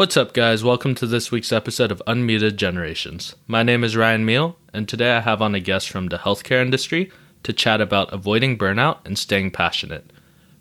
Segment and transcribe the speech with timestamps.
[0.00, 0.64] What's up, guys?
[0.64, 3.34] Welcome to this week's episode of Unmuted Generations.
[3.46, 6.62] My name is Ryan Meal, and today I have on a guest from the healthcare
[6.62, 10.10] industry to chat about avoiding burnout and staying passionate.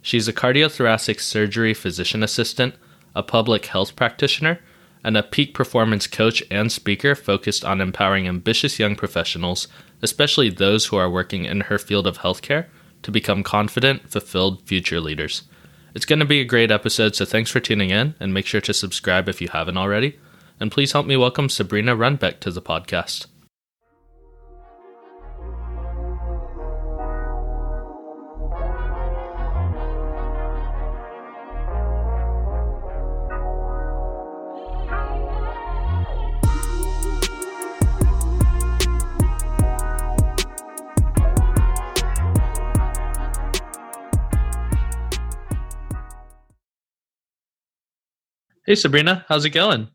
[0.01, 2.75] She's a cardiothoracic surgery physician assistant,
[3.15, 4.59] a public health practitioner,
[5.05, 9.69] and a peak performance coach and speaker focused on empowering ambitious young professionals,
[10.01, 12.65] especially those who are working in her field of healthcare,
[13.03, 15.43] to become confident, fulfilled future leaders.
[15.95, 18.61] It's going to be a great episode, so thanks for tuning in and make sure
[18.61, 20.19] to subscribe if you haven't already.
[20.59, 23.25] And please help me welcome Sabrina Runbeck to the podcast.
[48.69, 49.87] Hey, Sabrina, how's it going?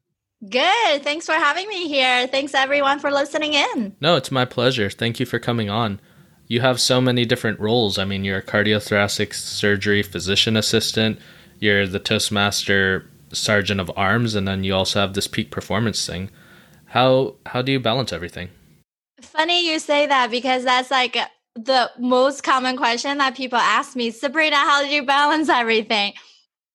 [0.51, 1.05] Good.
[1.05, 2.27] Thanks for having me here.
[2.27, 3.95] Thanks, everyone, for listening in.
[4.01, 4.91] No, it's my pleasure.
[4.91, 6.01] Thank you for coming on.
[6.49, 7.99] You have so many different roles.
[7.99, 11.21] I mean, you're a cardiothoracic surgery physician assistant,
[11.61, 16.29] you're the Toastmaster sergeant of arms, and then you also have this peak performance thing.
[16.87, 18.49] How how do you balance everything?
[19.21, 21.17] Funny you say that because that's like
[21.55, 24.11] the most common question that people ask me.
[24.11, 26.15] Sabrina, how do you balance everything?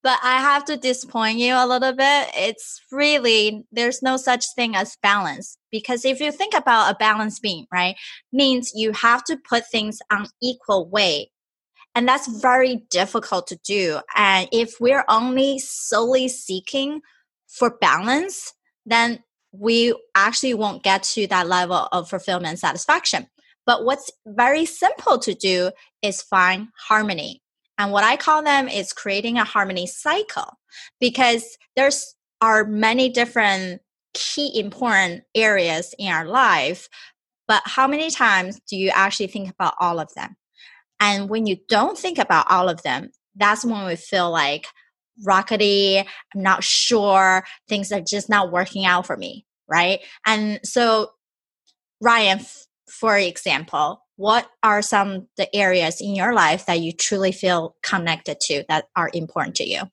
[0.02, 2.30] But I have to disappoint you a little bit.
[2.34, 5.58] It's really, there's no such thing as balance.
[5.72, 7.96] Because if you think about a balance beam, right,
[8.32, 11.30] means you have to put things on equal weight.
[11.96, 14.00] And that's very difficult to do.
[14.16, 17.02] And if we're only solely seeking
[17.48, 18.54] for balance,
[18.86, 23.28] then we actually won't get to that level of fulfillment and satisfaction.
[23.66, 27.42] But what's very simple to do is find harmony.
[27.80, 30.60] And what I call them is creating a harmony cycle
[31.00, 33.82] because there's are many different
[34.14, 36.90] key important areas in our life,
[37.48, 40.36] but how many times do you actually think about all of them?
[41.00, 44.68] And when you don't think about all of them, that's when we feel like
[45.26, 46.06] rockety,
[46.36, 50.00] I'm not sure, things are just not working out for me, right?
[50.26, 51.12] And so,
[52.02, 52.40] Ryan,
[52.88, 58.38] for example, what are some the areas in your life that you truly feel connected
[58.38, 59.84] to that are important to you?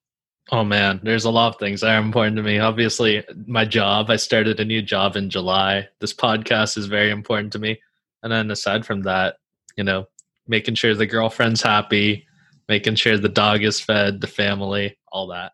[0.50, 2.58] Oh man there's a lot of things that are important to me.
[2.58, 5.86] Obviously my job i started a new job in july.
[6.00, 7.80] This podcast is very important to me.
[8.24, 9.36] And then aside from that
[9.76, 10.06] you know
[10.48, 12.26] making sure the girlfriend's happy
[12.68, 15.52] making sure the dog is fed the family all that.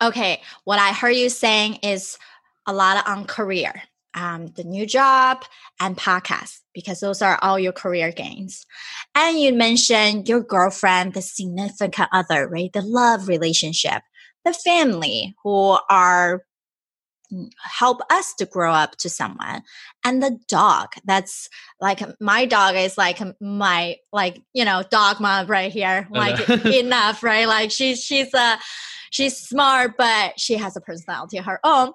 [0.00, 2.16] Okay what i heard you saying is
[2.68, 3.82] a lot on career
[4.14, 5.44] um, the new job
[5.80, 8.66] and podcast because those are all your career gains.
[9.14, 12.72] And you mentioned your girlfriend, the significant other, right?
[12.72, 14.02] The love relationship,
[14.44, 16.44] the family who are
[17.32, 19.62] mm, help us to grow up to someone
[20.04, 21.48] and the dog that's
[21.80, 27.22] like my dog is like my like you know dog mom right here like enough
[27.22, 28.58] right like she's she's a
[29.10, 31.92] she's smart but she has a personality of her own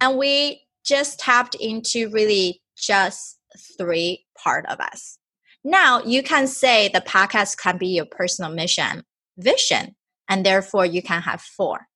[0.00, 3.38] and we just tapped into really just
[3.78, 5.18] three part of us.
[5.64, 9.04] Now you can say the podcast can be your personal mission,
[9.38, 9.94] vision,
[10.28, 11.86] and therefore you can have four.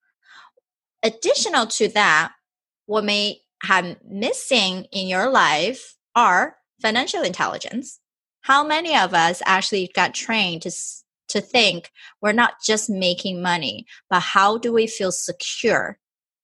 [1.02, 2.32] Additional to that,
[2.86, 8.00] what may have missing in your life are financial intelligence.
[8.42, 10.70] How many of us actually got trained to
[11.28, 11.90] to think
[12.22, 15.98] we're not just making money, but how do we feel secure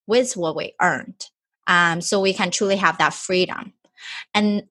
[0.08, 1.26] with what we earned?
[1.66, 3.72] Um, so we can truly have that freedom.
[4.34, 4.64] And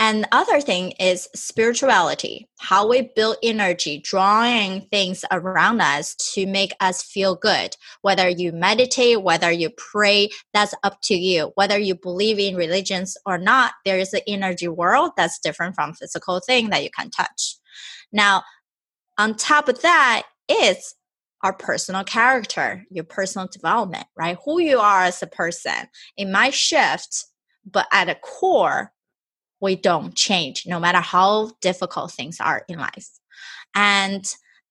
[0.00, 6.72] and other thing is spirituality how we build energy drawing things around us to make
[6.78, 7.76] us feel good.
[8.02, 11.50] Whether you meditate whether you pray that's up to you.
[11.56, 15.94] Whether you believe in religions or not there is an energy world that's different from
[15.94, 17.56] physical thing that you can touch.
[18.12, 18.44] Now
[19.18, 20.94] on top of that is
[21.42, 24.38] our personal character, your personal development, right?
[24.44, 25.88] Who you are as a person.
[26.16, 27.26] It might shift,
[27.64, 28.92] but at a core,
[29.60, 33.08] we don't change no matter how difficult things are in life.
[33.74, 34.24] And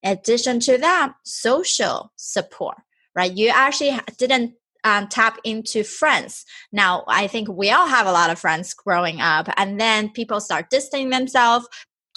[0.04, 2.78] in addition to that, social support,
[3.16, 3.32] right?
[3.32, 4.54] You actually didn't
[4.84, 6.46] um, tap into friends.
[6.72, 10.40] Now, I think we all have a lot of friends growing up, and then people
[10.40, 11.68] start distancing themselves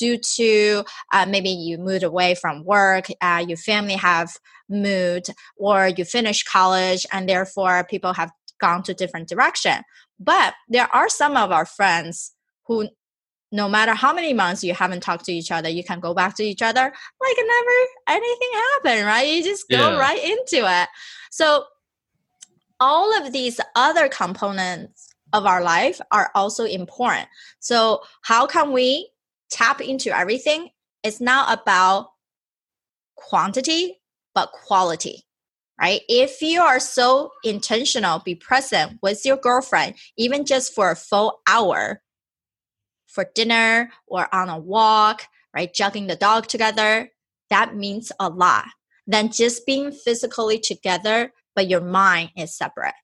[0.01, 0.83] due to
[1.13, 4.33] uh, maybe you moved away from work, uh, your family have
[4.69, 9.83] moved, or you finished college, and therefore people have gone to different direction.
[10.19, 12.33] But there are some of our friends
[12.67, 12.89] who
[13.53, 16.37] no matter how many months you haven't talked to each other, you can go back
[16.37, 19.27] to each other like never anything happened, right?
[19.27, 19.99] You just go yeah.
[19.99, 20.89] right into it.
[21.33, 21.65] So
[22.79, 27.29] all of these other components of our life are also important.
[27.61, 29.11] So, how can we
[29.51, 30.71] tap into everything?
[31.03, 32.09] It's not about
[33.17, 34.01] quantity,
[34.35, 35.25] but quality,
[35.81, 36.03] right?
[36.09, 41.41] If you are so intentional, be present with your girlfriend, even just for a full
[41.47, 42.03] hour
[43.07, 45.73] for dinner or on a walk, right?
[45.73, 47.11] Jogging the dog together,
[47.51, 48.67] that means a lot
[49.07, 52.95] than just being physically together, but your mind is separate.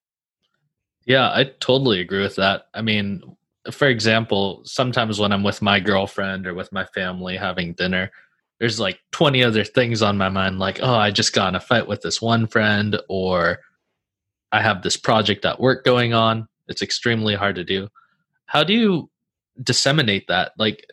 [1.05, 2.67] Yeah, I totally agree with that.
[2.75, 3.37] I mean,
[3.71, 8.11] for example, sometimes when I'm with my girlfriend or with my family having dinner,
[8.59, 11.61] there's like 20 other things on my mind, like, oh, I just got in a
[11.61, 13.59] fight with this one friend, or
[14.53, 16.49] I have this project at work going on.
[16.69, 17.89] It's extremely hard to do.
[18.47, 19.11] How do you
[19.63, 20.53] disseminate that?
[20.59, 20.87] Like,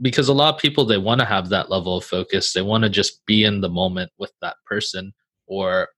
[0.00, 2.84] because a lot of people they want to have that level of focus they want
[2.84, 5.12] to just be in the moment with that person
[5.46, 5.88] or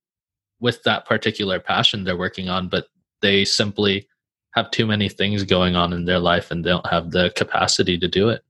[0.60, 2.86] with that particular passion they're working on but
[3.22, 4.06] they simply
[4.58, 7.98] have too many things going on in their life and they don't have the capacity
[7.98, 8.42] to do it.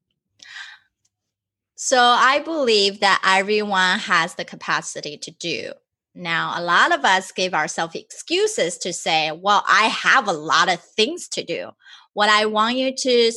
[1.77, 5.73] So i believe that everyone has the capacity to do.
[6.15, 10.73] Now a lot of us give ourselves excuses to say well i have a lot
[10.73, 11.71] of things to do.
[12.15, 13.33] What i want you to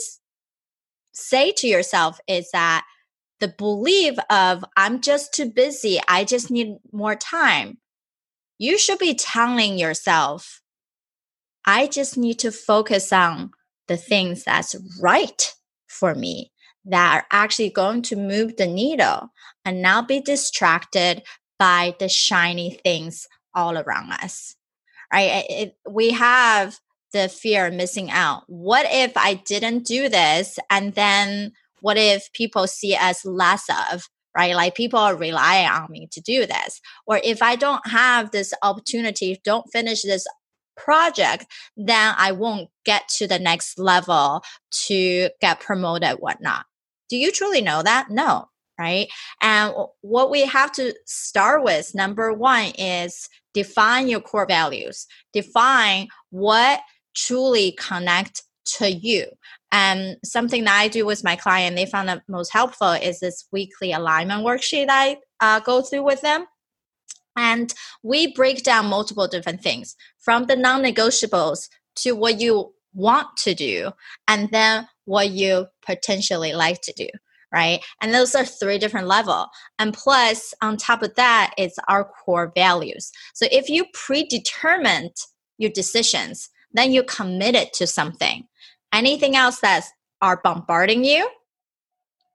[1.13, 2.85] say to yourself is that
[3.39, 7.79] the belief of I'm just too busy, I just need more time.
[8.57, 10.61] You should be telling yourself,
[11.65, 13.51] I just need to focus on
[13.87, 15.53] the things that's right
[15.87, 16.51] for me
[16.85, 19.29] that are actually going to move the needle
[19.65, 21.23] and not be distracted
[21.59, 24.55] by the shiny things all around us.
[25.13, 25.45] Right?
[25.49, 26.79] It, we have
[27.13, 28.43] the fear of missing out.
[28.47, 30.57] What if I didn't do this?
[30.69, 34.55] And then what if people see us less of, right?
[34.55, 36.79] Like people are relying on me to do this.
[37.05, 40.25] Or if I don't have this opportunity, don't finish this
[40.75, 41.45] project,
[41.77, 44.43] then I won't get to the next level
[44.87, 46.65] to get promoted, whatnot.
[47.09, 48.09] Do you truly know that?
[48.09, 49.07] No, right?
[49.41, 55.07] And what we have to start with, number one, is define your core values.
[55.33, 56.79] Define what
[57.15, 58.43] truly connect
[58.77, 59.25] to you.
[59.71, 63.45] And something that I do with my client, they found the most helpful is this
[63.51, 66.45] weekly alignment worksheet I uh, go through with them.
[67.35, 67.73] And
[68.03, 73.53] we break down multiple different things from the non negotiables to what you want to
[73.53, 73.91] do,
[74.27, 77.07] and then what you potentially like to do
[77.53, 79.47] right and those are three different level
[79.77, 85.15] and plus on top of that it's our core values so if you predetermined
[85.57, 88.47] your decisions then you're committed to something.
[88.93, 89.85] Anything else that
[90.21, 91.29] are bombarding you,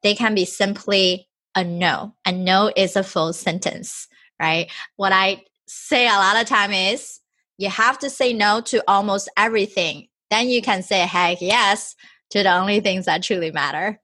[0.02, 2.14] they can be simply a no.
[2.26, 4.08] A no is a full sentence,
[4.40, 4.70] right?
[4.96, 7.20] What I say a lot of time is
[7.58, 10.08] you have to say no to almost everything.
[10.30, 11.94] Then you can say heck yes
[12.30, 14.00] to the only things that truly matter.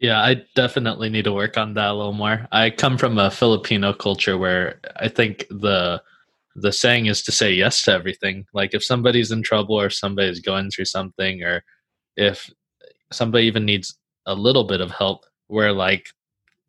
[0.00, 2.46] Yeah, I definitely need to work on that a little more.
[2.52, 6.02] I come from a Filipino culture where I think the
[6.54, 8.46] the saying is to say yes to everything.
[8.52, 11.62] Like if somebody's in trouble or somebody's going through something or
[12.16, 12.50] if
[13.12, 13.96] somebody even needs
[14.26, 16.08] a little bit of help, we're like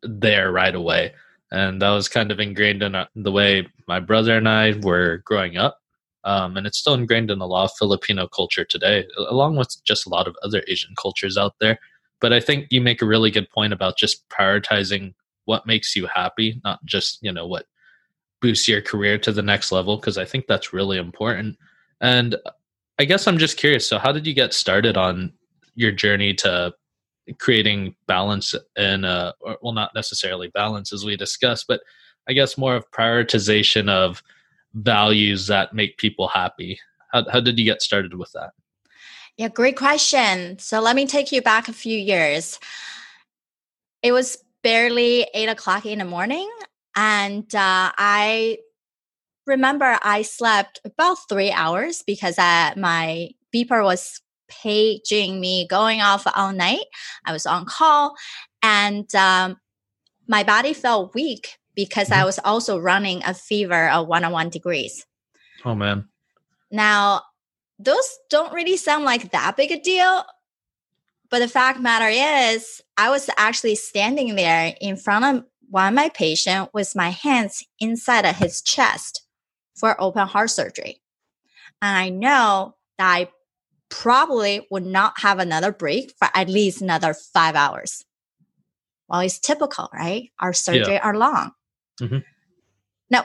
[0.02, 1.12] there right away.
[1.52, 5.22] And that was kind of ingrained in uh, the way my brother and I were
[5.24, 5.78] growing up.
[6.22, 10.06] Um, and it's still ingrained in a lot of Filipino culture today, along with just
[10.06, 11.78] a lot of other Asian cultures out there.
[12.20, 15.14] But I think you make a really good point about just prioritizing
[15.46, 17.66] what makes you happy, not just, you know, what
[18.40, 21.56] boosts your career to the next level because I think that's really important.
[22.00, 22.36] And
[22.98, 23.88] I guess I'm just curious.
[23.88, 25.32] So, how did you get started on
[25.74, 26.74] your journey to
[27.38, 31.80] creating balance and, uh, or, well, not necessarily balance as we discussed, but
[32.28, 34.22] I guess more of prioritization of
[34.74, 36.78] values that make people happy?
[37.12, 38.50] How, how did you get started with that?
[39.36, 40.58] Yeah, great question.
[40.58, 42.58] So, let me take you back a few years.
[44.02, 46.50] It was barely eight o'clock in the morning.
[46.96, 48.58] And uh, I
[49.46, 54.20] remember I slept about three hours because uh, my beeper was
[54.50, 56.84] paging me going off all night.
[57.24, 58.14] I was on call
[58.62, 59.56] and um,
[60.28, 62.20] my body felt weak because mm-hmm.
[62.20, 65.06] I was also running a fever of 101 degrees.
[65.64, 66.08] Oh, man.
[66.70, 67.22] Now,
[67.78, 70.24] those don't really sound like that big a deal.
[71.30, 75.94] But the fact matter is, I was actually standing there in front of one of
[75.94, 79.22] my patient with my hands inside of his chest
[79.76, 81.00] for open heart surgery.
[81.80, 83.28] And I know that I
[83.90, 88.04] probably would not have another break for at least another five hours.
[89.08, 90.30] Well, it's typical, right?
[90.40, 91.02] Our surgery yeah.
[91.02, 91.50] are long.
[92.00, 92.18] Mm-hmm.
[93.10, 93.24] Now,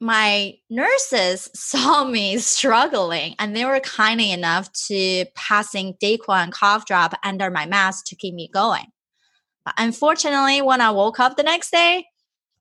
[0.00, 6.86] my nurses saw me struggling and they were kind enough to passing Dayquil and cough
[6.86, 8.86] drop under my mask to keep me going.
[9.64, 12.06] But unfortunately, when I woke up the next day,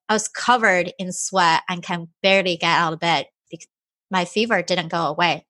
[0.10, 3.68] I was covered in sweat and can barely get out of bed because
[4.10, 5.46] my fever didn't go away.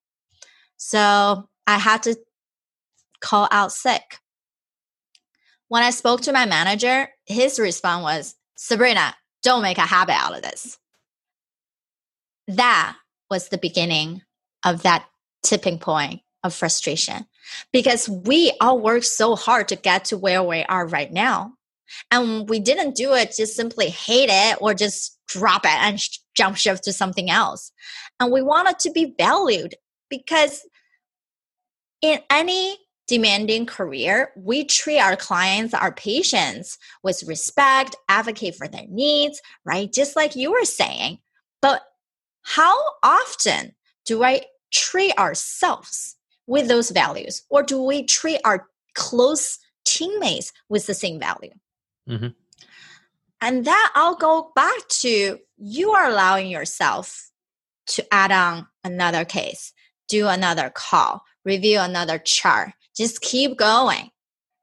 [0.78, 2.16] So I had to
[3.22, 4.20] call out sick.
[5.68, 10.36] When I spoke to my manager, his response was, Sabrina, don't make a habit out
[10.36, 10.78] of this.
[12.48, 12.96] That
[13.30, 14.22] was the beginning
[14.64, 15.06] of that
[15.44, 17.26] tipping point of frustration
[17.74, 21.54] because we all work so hard to get to where we are right now.
[22.12, 26.20] And we didn't do it just simply hate it or just drop it and sh-
[26.36, 27.72] jump shift to something else.
[28.20, 29.76] And we wanted to be valued
[30.10, 30.66] because
[32.02, 32.78] in any
[33.08, 39.92] demanding career, we treat our clients, our patients with respect, advocate for their needs, right?
[39.92, 41.20] Just like you were saying.
[41.62, 41.82] But
[42.44, 43.74] how often
[44.06, 46.16] do I treat ourselves
[46.48, 47.44] with those values?
[47.50, 51.52] Or do we treat our close teammates with the same value?
[52.10, 52.28] Mm-hmm.
[53.42, 57.32] And that I'll go back to you are allowing yourself
[57.88, 59.74] to add on another case,
[60.08, 64.12] do another call, review another chart, just keep going.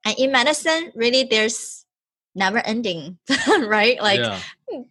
[0.05, 1.85] And in medicine, really, there's
[2.35, 4.01] never ending, right?
[4.01, 4.39] Like yeah.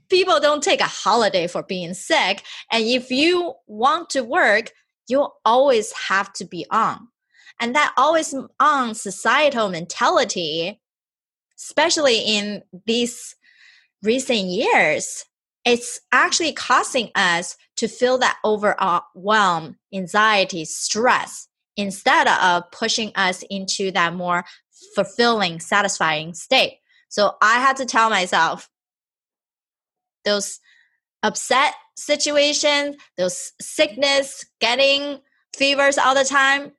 [0.10, 2.44] people don't take a holiday for being sick.
[2.72, 4.72] And if you want to work,
[5.08, 7.08] you always have to be on.
[7.62, 10.82] And that always on societal mentality,
[11.58, 13.36] especially in these
[14.02, 15.26] recent years,
[15.64, 23.92] it's actually causing us to feel that overwhelm, anxiety, stress instead of pushing us into
[23.92, 24.46] that more
[24.96, 26.80] fulfilling, satisfying state.
[27.10, 28.70] So I had to tell myself
[30.26, 30.60] those
[31.22, 35.20] upset situations, those sickness, getting
[35.56, 36.72] fevers all the time.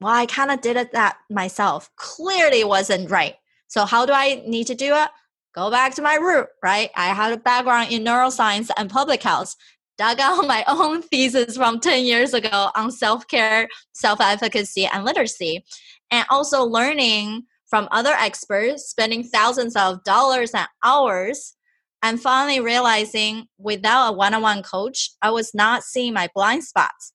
[0.00, 1.90] Well, I kind of did it that myself.
[1.96, 3.36] Clearly wasn't right.
[3.68, 5.08] So how do I need to do it?
[5.54, 6.90] Go back to my root, right?
[6.96, 9.54] I had a background in neuroscience and public health
[10.02, 15.04] dug out my own thesis from 10 years ago on self care, self efficacy, and
[15.04, 15.64] literacy,
[16.10, 21.54] and also learning from other experts, spending thousands of dollars and hours,
[22.02, 26.64] and finally realizing without a one on one coach, I was not seeing my blind
[26.64, 27.12] spots.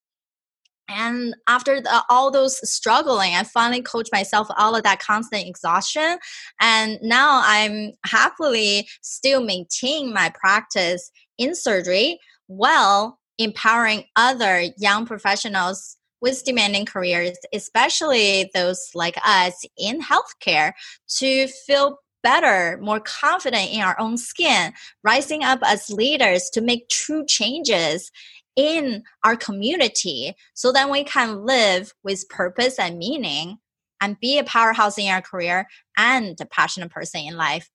[0.90, 6.18] And after the, all those struggling, I finally coached myself out of that constant exhaustion.
[6.62, 15.98] And now I'm happily still maintaining my practice in surgery while empowering other young professionals
[16.22, 20.74] with demanding careers, especially those like us in healthcare,
[21.08, 24.74] to feel better, more confident in our own skin,
[25.04, 28.12] rising up as leaders to make true changes
[28.56, 33.58] in our community so that we can live with purpose and meaning
[34.02, 37.70] and be a powerhouse in our career and a passionate person in life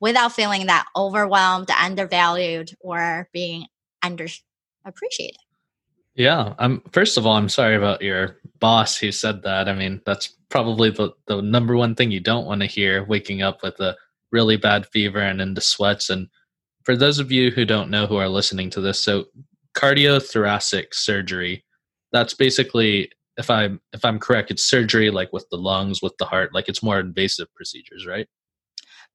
[0.00, 3.66] without feeling that overwhelmed, undervalued, or being
[4.04, 5.38] underappreciated.
[6.14, 6.54] Yeah.
[6.58, 9.68] I'm first of all, I'm sorry about your boss who said that.
[9.68, 13.42] I mean, that's probably the, the number one thing you don't want to hear waking
[13.42, 13.96] up with a
[14.30, 16.10] really bad fever and into sweats.
[16.10, 16.28] And
[16.84, 19.24] for those of you who don't know who are listening to this, so
[19.74, 21.64] cardiothoracic surgery,
[22.12, 26.24] that's basically if I'm if I'm correct, it's surgery like with the lungs, with the
[26.24, 28.28] heart, like it's more invasive procedures, right?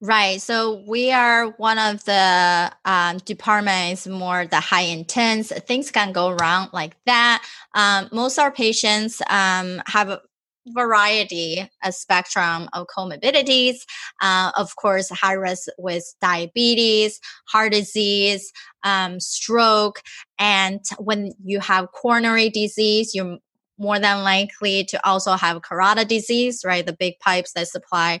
[0.02, 0.40] Right.
[0.40, 5.52] So we are one of the um, departments more the high intense.
[5.66, 7.44] Things can go wrong like that.
[7.74, 10.22] Um, most our patients um, have a
[10.68, 13.76] variety, a spectrum of comorbidities.
[14.22, 18.52] Uh, of course, high risk with diabetes, heart disease,
[18.84, 20.00] um, stroke,
[20.38, 23.36] and when you have coronary disease, you're
[23.78, 26.84] more than likely to also have carotid disease, right?
[26.86, 28.20] The big pipes that supply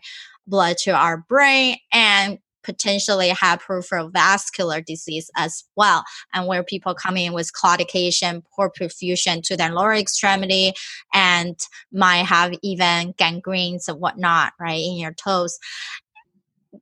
[0.50, 6.04] blood to our brain and potentially have peripheral vascular disease as well.
[6.34, 10.74] And where people come in with claudication, poor perfusion to their lower extremity,
[11.14, 11.58] and
[11.92, 15.58] might have even gangrenes and whatnot, right, in your toes.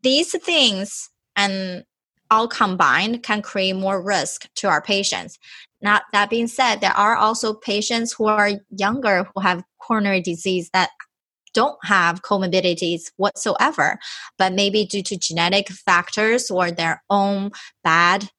[0.03, 1.85] These things and
[2.31, 5.39] all combined can create more risk to our patients.
[5.81, 10.69] Not that being said, there are also patients who are younger who have coronary disease
[10.73, 10.91] that
[11.55, 13.99] don't have comorbidities whatsoever,
[14.37, 17.51] but maybe due to genetic factors or their own
[17.85, 18.31] bad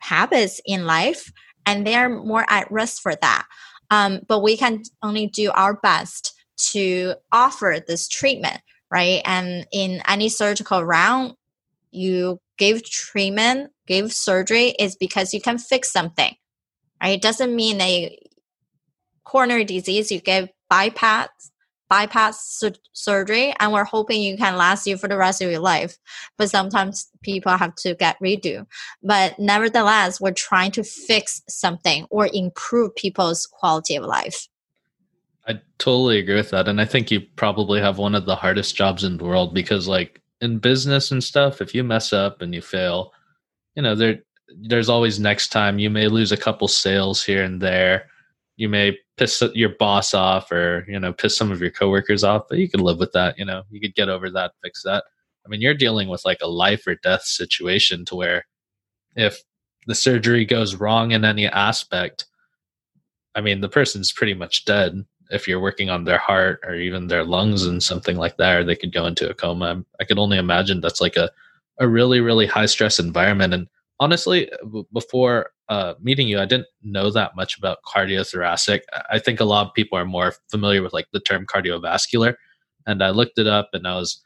[0.00, 1.32] habits in life,
[1.66, 3.46] and they're more at risk for that.
[3.90, 9.22] Um, but we can only do our best to offer this treatment, right?
[9.24, 11.34] And in any surgical round,
[11.90, 16.34] you give treatment, give surgery is because you can fix something.
[17.02, 17.10] Right?
[17.10, 18.18] It doesn't mean a
[19.24, 21.28] coronary disease you give bypass
[21.88, 25.60] bypass sur- surgery and we're hoping you can last you for the rest of your
[25.60, 25.96] life.
[26.36, 28.66] But sometimes people have to get redo.
[29.02, 34.48] But nevertheless we're trying to fix something or improve people's quality of life.
[35.46, 38.76] I totally agree with that and i think you probably have one of the hardest
[38.76, 42.54] jobs in the world because like in business and stuff if you mess up and
[42.54, 43.14] you fail
[43.74, 44.18] you know there
[44.56, 45.78] there's always next time.
[45.78, 48.08] You may lose a couple sales here and there
[48.58, 52.42] you may piss your boss off or you know piss some of your coworkers off
[52.48, 55.04] but you can live with that you know you could get over that fix that.
[55.46, 58.44] I mean you're dealing with like a life or death situation to where
[59.16, 59.40] if
[59.86, 62.26] the surgery goes wrong in any aspect
[63.34, 65.04] i mean the person's pretty much dead.
[65.30, 68.64] If you're working on their heart or even their lungs and something like that or
[68.64, 71.30] they could go into a coma i could only imagine that's like a,
[71.78, 73.54] a really really high stress environment.
[73.54, 73.68] And
[74.00, 74.50] honestly
[74.92, 78.80] before uh, meeting you, I didn't know that much about cardiothoracic.
[79.10, 82.34] I think a lot of people are more familiar with like the term cardiovascular,
[82.86, 84.22] and I looked it up, and I was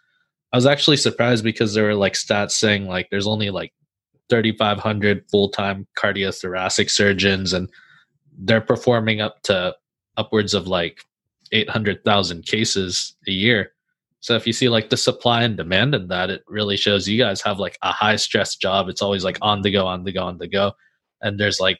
[0.52, 3.72] I was actually surprised because there were like stats saying like there's only like
[4.30, 7.68] 3,500 full time cardiothoracic surgeons, and
[8.38, 9.74] they're performing up to
[10.16, 11.04] upwards of like
[11.50, 13.72] 800,000 cases a year.
[14.20, 17.18] So if you see like the supply and demand in that, it really shows you
[17.18, 18.88] guys have like a high stress job.
[18.88, 20.74] It's always like on the go, on the go, on the go
[21.22, 21.78] and there's like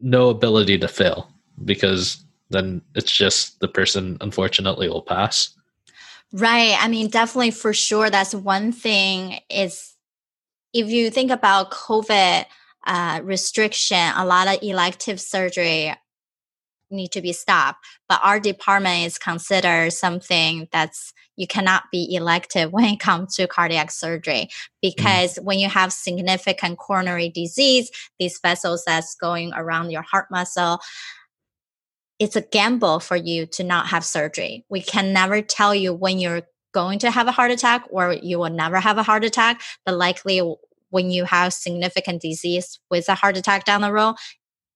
[0.00, 1.30] no ability to fail
[1.64, 5.54] because then it's just the person unfortunately will pass.
[6.32, 6.76] Right.
[6.78, 9.94] I mean definitely for sure that's one thing is
[10.72, 12.44] if you think about covid
[12.86, 15.92] uh, restriction a lot of elective surgery
[16.90, 22.70] need to be stopped but our department is considered something that's you cannot be elective
[22.72, 24.68] when it comes to cardiac surgery mm.
[24.82, 25.44] because mm.
[25.44, 30.78] when you have significant coronary disease, these vessels that's going around your heart muscle,
[32.18, 34.66] it's a gamble for you to not have surgery.
[34.68, 38.38] We can never tell you when you're going to have a heart attack or you
[38.38, 39.62] will never have a heart attack.
[39.86, 40.42] The likely
[40.90, 44.16] when you have significant disease with a heart attack down the road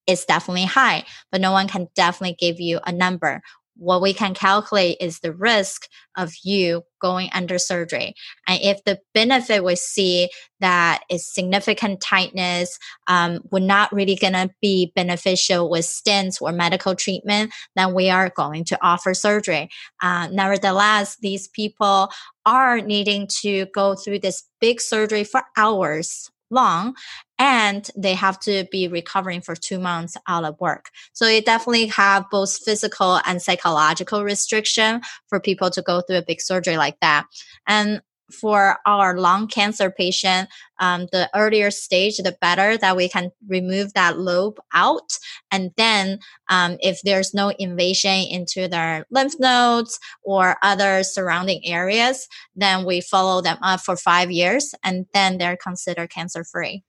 [0.07, 3.43] is definitely high, but no one can definitely give you a number
[3.77, 8.15] what we can calculate is the risk of you going under surgery.
[8.47, 14.35] And if the benefit we see that is significant tightness, um, we're not really going
[14.35, 19.69] to be beneficial with stents or medical treatment, then we are going to offer surgery.
[20.01, 22.11] Uh, nevertheless, these people
[22.47, 26.95] are needing to go through this big surgery for hours long
[27.39, 31.87] and they have to be recovering for two months out of work so it definitely
[31.87, 36.99] have both physical and psychological restriction for people to go through a big surgery like
[37.01, 37.27] that
[37.67, 38.01] and
[38.33, 40.49] for our lung cancer patient,
[40.81, 45.19] um, the earlier stage, the better that we can remove that lobe out.
[45.51, 46.19] And then,
[46.49, 53.01] um, if there's no invasion into their lymph nodes or other surrounding areas, then we
[53.01, 56.83] follow them up for five years and then they're considered cancer free.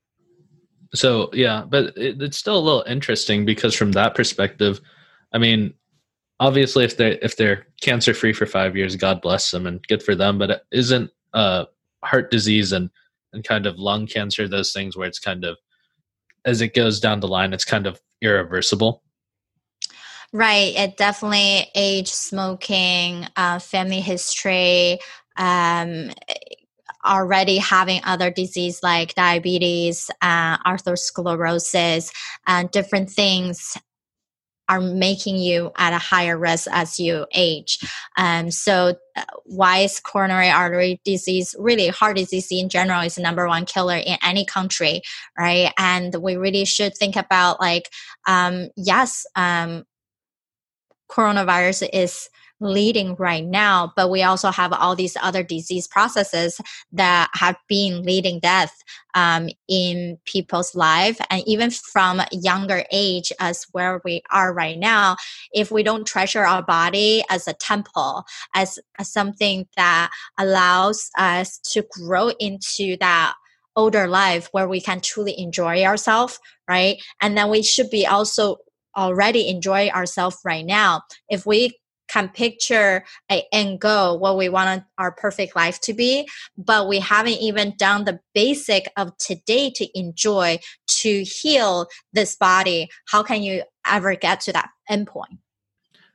[0.93, 4.79] So, yeah, but it, it's still a little interesting because from that perspective,
[5.33, 5.73] I mean,
[6.39, 10.03] obviously if they if they're cancer free for five years god bless them and good
[10.03, 11.63] for them but is isn't uh,
[12.03, 12.89] heart disease and
[13.35, 15.57] and kind of lung cancer, those things where it's kind of
[16.45, 19.03] as it goes down the line, it's kind of irreversible.
[20.31, 20.75] Right.
[20.75, 24.99] It definitely age, smoking, uh, family history,
[25.37, 26.11] um,
[27.05, 32.11] already having other disease like diabetes, uh, atherosclerosis,
[32.47, 33.77] and different things
[34.67, 37.77] are making you at a higher risk as you age.
[38.17, 43.21] Um, so, uh, why is coronary artery disease really heart disease in general is the
[43.21, 45.01] number one killer in any country,
[45.37, 45.71] right?
[45.77, 47.89] And we really should think about like,
[48.27, 49.85] um, yes, um,
[51.11, 57.29] coronavirus is leading right now, but we also have all these other disease processes that
[57.33, 58.73] have been leading death
[59.13, 61.19] um, in people's life.
[61.29, 65.17] And even from younger age as where we are right now,
[65.51, 71.59] if we don't treasure our body as a temple, as, as something that allows us
[71.73, 73.33] to grow into that
[73.75, 76.39] older life where we can truly enjoy ourselves,
[76.69, 77.01] right?
[77.21, 78.57] And then we should be also
[78.95, 81.01] already enjoy ourselves right now.
[81.29, 86.27] If we can picture a end goal what we want our perfect life to be
[86.57, 92.89] but we haven't even done the basic of today to enjoy to heal this body
[93.07, 95.39] how can you ever get to that end point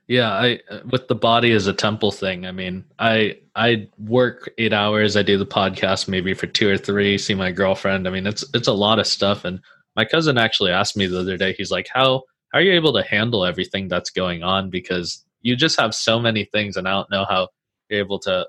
[0.07, 2.45] Yeah, I uh, with the body as a temple thing.
[2.45, 5.15] I mean, I I work eight hours.
[5.15, 7.17] I do the podcast maybe for two or three.
[7.17, 8.07] See my girlfriend.
[8.07, 9.45] I mean, it's it's a lot of stuff.
[9.45, 9.61] And
[9.95, 11.53] my cousin actually asked me the other day.
[11.53, 14.69] He's like, "How how are you able to handle everything that's going on?
[14.69, 17.49] Because you just have so many things, and I don't know how
[17.89, 18.47] you're able to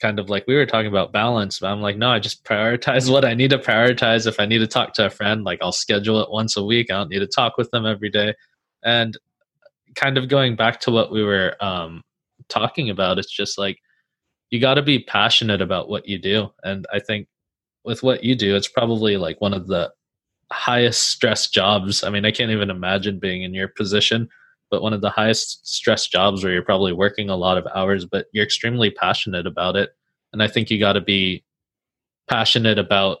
[0.00, 3.10] kind of like we were talking about balance but i'm like no i just prioritize
[3.10, 4.26] what i need to prioritize.
[4.26, 6.90] If i need to talk to a friend like i'll schedule it once a week.
[6.90, 8.34] I don't need to talk with them every day.
[8.84, 9.16] And
[9.96, 12.02] kind of going back to what we were um,
[12.48, 13.78] talking about it's just like
[14.50, 16.50] you got to be passionate about what you do.
[16.62, 17.26] And i think
[17.84, 19.90] with what you do it's probably like one of the
[20.52, 22.04] highest stress jobs.
[22.04, 24.28] I mean i can't even imagine being in your position
[24.70, 28.04] but one of the highest stress jobs where you're probably working a lot of hours,
[28.04, 29.90] but you're extremely passionate about it.
[30.32, 31.44] And I think you got to be
[32.28, 33.18] passionate about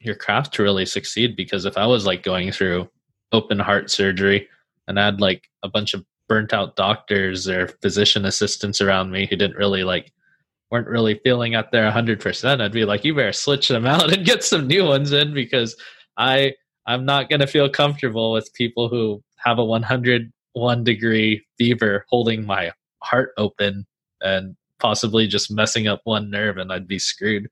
[0.00, 1.36] your craft to really succeed.
[1.36, 2.88] Because if I was like going through
[3.32, 4.48] open heart surgery
[4.86, 9.26] and I had like a bunch of burnt out doctors or physician assistants around me
[9.26, 10.12] who didn't really like,
[10.70, 14.26] weren't really feeling at their 100%, I'd be like, you better switch them out and
[14.26, 15.74] get some new ones in because
[16.16, 16.54] I,
[16.86, 22.04] I'm not going to feel comfortable with people who have a 100 one degree fever
[22.08, 23.86] holding my heart open
[24.20, 27.48] and possibly just messing up one nerve and I'd be screwed.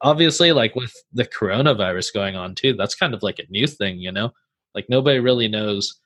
[0.00, 3.98] Obviously, like with the coronavirus going on too, that's kind of like a new thing,
[3.98, 4.30] you know?
[4.74, 5.98] Like nobody really knows.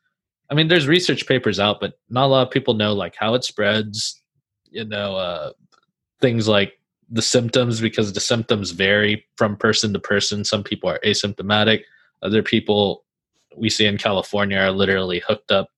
[0.51, 3.35] I mean, there's research papers out, but not a lot of people know like how
[3.35, 4.23] it spreads,
[4.71, 5.53] you know, uh,
[6.21, 6.75] things like
[7.11, 10.45] the symptoms because the symptoms vary from person to person.
[10.45, 11.83] Some people are asymptomatic,
[12.23, 13.05] other people
[13.57, 15.71] we see in California are literally hooked up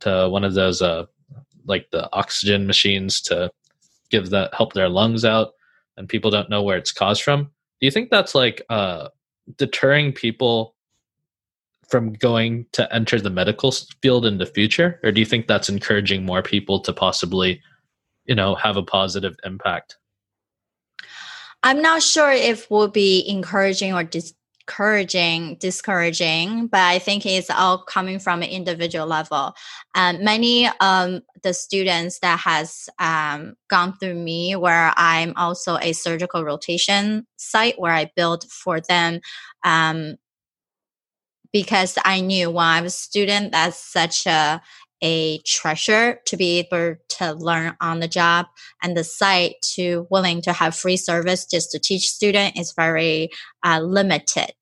[0.00, 1.06] to one of those uh,
[1.66, 3.50] like the oxygen machines to
[4.10, 5.52] give that help their lungs out
[5.96, 7.44] and people don't know where it's caused from.
[7.44, 9.08] Do you think that's like uh,
[9.56, 10.74] deterring people
[11.88, 15.00] from going to enter the medical field in the future?
[15.02, 17.60] Or do you think that's encouraging more people to possibly
[18.24, 19.96] you know have a positive impact?
[21.62, 24.34] I'm not sure if we'll be encouraging or dis-
[24.68, 29.54] encouraging, discouraging, but I think it's all coming from an individual level.
[29.94, 35.92] And many um, the students that has um, gone through me, where I'm also a
[35.92, 39.20] surgical rotation site where I build for them.
[39.64, 40.16] Um,
[41.50, 44.60] because I knew when I was a student, that's such a
[45.02, 48.46] a treasure to be able to learn on the job
[48.82, 53.30] and the site to willing to have free service just to teach student is very
[53.64, 54.52] uh, limited.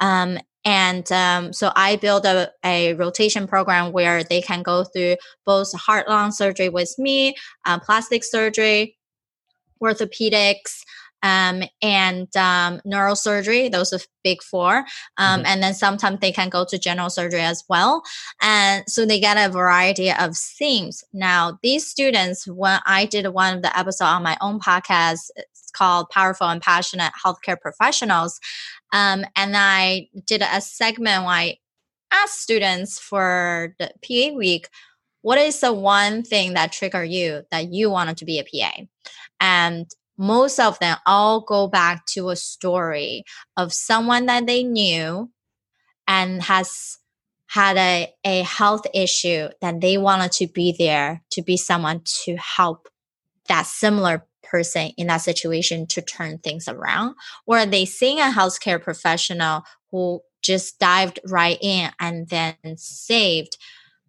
[0.00, 5.16] Um, and um, so i built a, a, rotation program where they can go through
[5.44, 7.34] both heart lung surgery with me
[7.66, 8.96] uh, plastic surgery
[9.82, 10.80] orthopedics
[11.24, 13.72] um, and um, neurosurgery.
[13.72, 14.84] Those are big four.
[15.16, 15.46] Um, mm-hmm.
[15.46, 18.02] And then sometimes they can go to general surgery as well.
[18.42, 21.02] And so they get a variety of themes.
[21.14, 25.70] Now, these students, when I did one of the episodes on my own podcast, it's
[25.72, 28.38] called Powerful and Passionate Healthcare Professionals.
[28.92, 31.56] Um, and I did a segment where I
[32.12, 34.68] asked students for the PA week,
[35.22, 38.82] what is the one thing that triggered you that you wanted to be a PA?
[39.40, 43.24] And most of them all go back to a story
[43.56, 45.30] of someone that they knew
[46.06, 46.98] and has
[47.46, 52.36] had a, a health issue that they wanted to be there to be someone to
[52.36, 52.88] help
[53.48, 57.14] that similar person in that situation to turn things around
[57.46, 63.56] or they seeing a healthcare professional who just dived right in and then saved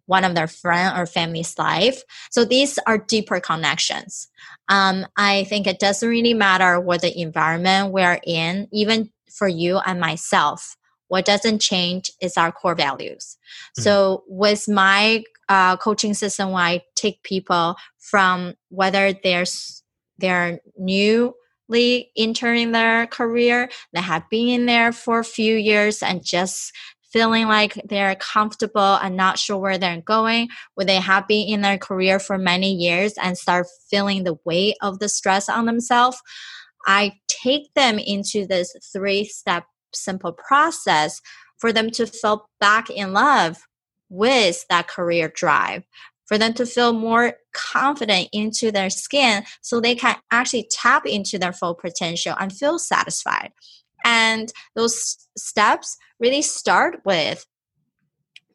[0.06, 2.02] one of their friend or family's life.
[2.30, 4.28] So these are deeper connections.
[4.68, 9.78] Um, I think it doesn't really matter what the environment we're in, even for you
[9.78, 10.76] and myself.
[11.08, 13.36] What doesn't change is our core values.
[13.78, 13.82] Mm-hmm.
[13.82, 19.44] So with my uh, coaching system, when I take people from whether they're
[20.18, 26.24] they're newly entering their career, they have been in there for a few years and
[26.24, 26.72] just
[27.16, 31.62] feeling like they're comfortable and not sure where they're going, where they have been in
[31.62, 36.20] their career for many years and start feeling the weight of the stress on themselves,
[36.86, 41.22] I take them into this three step simple process
[41.56, 43.66] for them to feel back in love
[44.10, 45.84] with that career drive
[46.26, 51.38] for them to feel more confident into their skin so they can actually tap into
[51.38, 53.52] their full potential and feel satisfied
[54.06, 57.44] and those steps really start with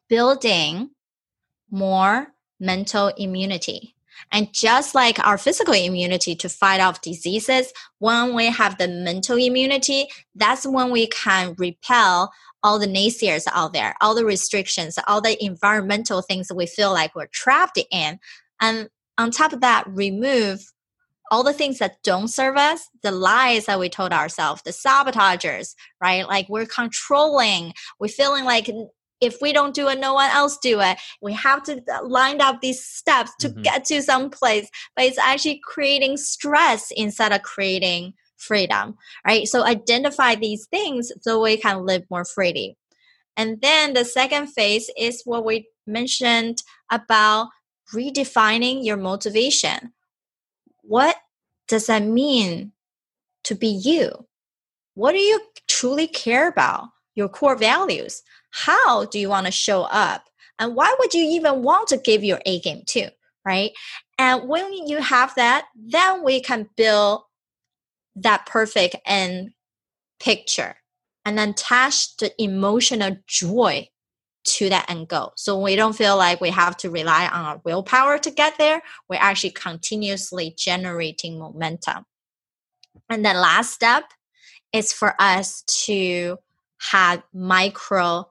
[0.08, 0.90] building
[1.70, 3.94] more mental immunity.
[4.30, 9.36] And just like our physical immunity to fight off diseases, when we have the mental
[9.36, 15.20] immunity, that's when we can repel all the naysayers out there, all the restrictions, all
[15.20, 18.18] the environmental things we feel like we're trapped in.
[18.60, 18.88] And
[19.18, 20.71] on top of that, remove
[21.32, 25.74] all the things that don't serve us, the lies that we told ourselves, the sabotagers,
[25.98, 26.28] right?
[26.28, 28.68] Like we're controlling, we're feeling like
[29.22, 30.98] if we don't do it, no one else do it.
[31.22, 33.62] We have to uh, line up these steps to mm-hmm.
[33.62, 39.48] get to some place, but it's actually creating stress instead of creating freedom, right?
[39.48, 42.76] So identify these things so we can live more freely.
[43.38, 47.48] And then the second phase is what we mentioned about
[47.94, 49.94] redefining your motivation.
[50.82, 51.16] What
[51.72, 52.70] does that mean
[53.44, 54.26] to be you?
[54.92, 56.90] What do you truly care about?
[57.14, 58.22] Your core values.
[58.50, 60.24] How do you want to show up?
[60.58, 63.08] And why would you even want to give your A game too?
[63.46, 63.70] Right.
[64.18, 67.22] And when you have that, then we can build
[68.16, 69.52] that perfect end
[70.20, 70.76] picture
[71.24, 73.88] and then attach the emotional joy
[74.44, 75.32] to that end goal.
[75.36, 78.82] So we don't feel like we have to rely on our willpower to get there.
[79.08, 82.04] We're actually continuously generating momentum.
[83.08, 84.04] And the last step
[84.72, 86.38] is for us to
[86.90, 88.28] have micro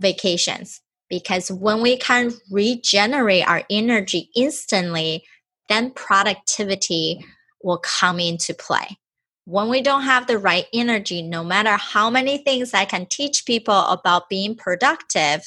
[0.00, 5.24] vacations because when we can regenerate our energy instantly,
[5.68, 7.24] then productivity
[7.62, 8.98] will come into play
[9.44, 13.44] when we don't have the right energy, no matter how many things I can teach
[13.44, 15.42] people about being productive,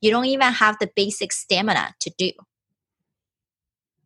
[0.00, 2.32] you don't even have the basic stamina to do.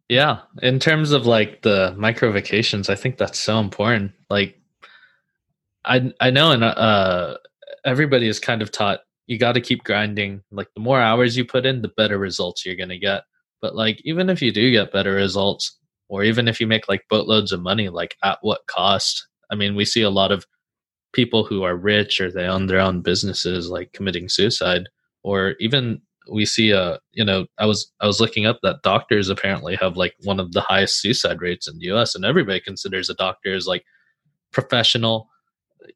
[0.09, 4.13] Yeah, in terms of like the micro vacations, I think that's so important.
[4.31, 4.61] Like,
[5.85, 7.39] I I know, and uh,
[7.85, 10.43] everybody is kind of taught you got to keep grinding.
[10.53, 13.25] Like, the more hours you put in, the better results you're gonna get.
[13.61, 15.77] But like, even if you do get better results,
[16.09, 19.27] or even if you make like boatloads of money, like at what cost?
[19.51, 20.47] I mean, we see a lot of
[21.13, 24.83] people who are rich or they own their own businesses like committing suicide
[25.23, 28.83] or even we see a uh, you know i was i was looking up that
[28.83, 32.61] doctors apparently have like one of the highest suicide rates in the us and everybody
[32.61, 33.85] considers a doctor as like
[34.53, 35.29] professional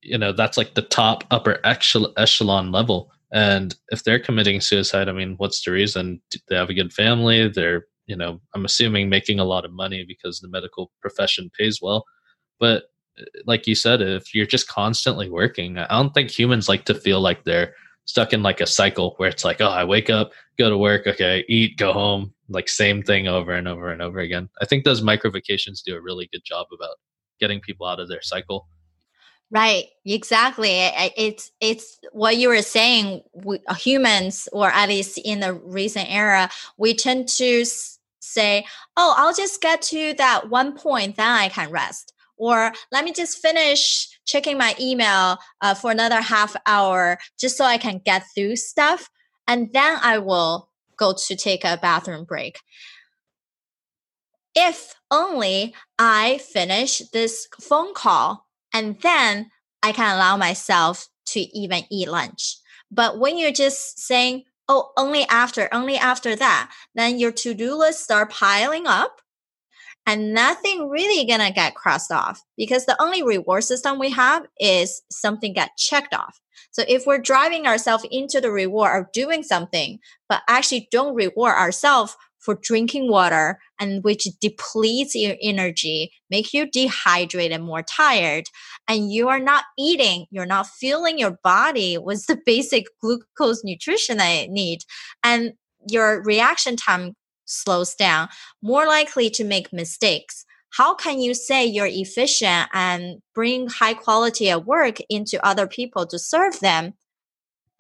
[0.01, 3.11] you know that's like the top upper echelon level.
[3.33, 6.21] And if they're committing suicide i mean what's the reason?
[6.49, 7.49] They have a good family?
[7.49, 11.81] They're you know i'm assuming making a lot of money because the medical profession pays
[11.81, 12.05] well
[12.59, 12.83] but
[13.19, 16.95] uh, like you said if you're just constantly working i don't think humans like to
[16.95, 17.73] feel like they're
[18.07, 21.07] stuck in like a cycle where it's like oh i wake up go to work
[21.07, 24.85] okay eat go home like same thing over and over and over again i think
[24.85, 26.97] those micro vacations do a really good job about
[27.39, 28.67] getting people out of their cycle
[29.53, 30.71] Right, exactly.
[31.17, 33.23] It's it's what you were saying.
[33.35, 37.65] We, humans, or at least in the recent era, we tend to
[38.21, 38.65] say,
[38.97, 42.13] oh, I'll just get to that one point, then I can rest.
[42.37, 47.65] Or let me just finish checking my email uh, for another half hour just so
[47.65, 49.11] I can get through stuff.
[49.47, 52.61] And then I will go to take a bathroom break.
[54.55, 59.51] If only I finish this phone call and then
[59.83, 62.57] I can allow myself to even eat lunch.
[62.91, 67.75] But when you're just saying, oh, only after, only after that, then your to do
[67.75, 69.21] list start piling up
[70.07, 75.03] and nothing really gonna get crossed off because the only reward system we have is
[75.11, 76.41] something get checked off.
[76.71, 81.55] So if we're driving ourselves into the reward of doing something, but actually don't reward
[81.57, 88.47] ourselves for drinking water and which depletes your energy, make you dehydrated, more tired,
[88.89, 94.17] and you are not eating, you're not filling your body with the basic glucose nutrition
[94.17, 94.81] that it need,
[95.23, 95.53] and
[95.89, 98.29] your reaction time slows down,
[98.63, 100.45] more likely to make mistakes.
[100.73, 106.07] How can you say you're efficient and bring high quality at work into other people
[106.07, 106.95] to serve them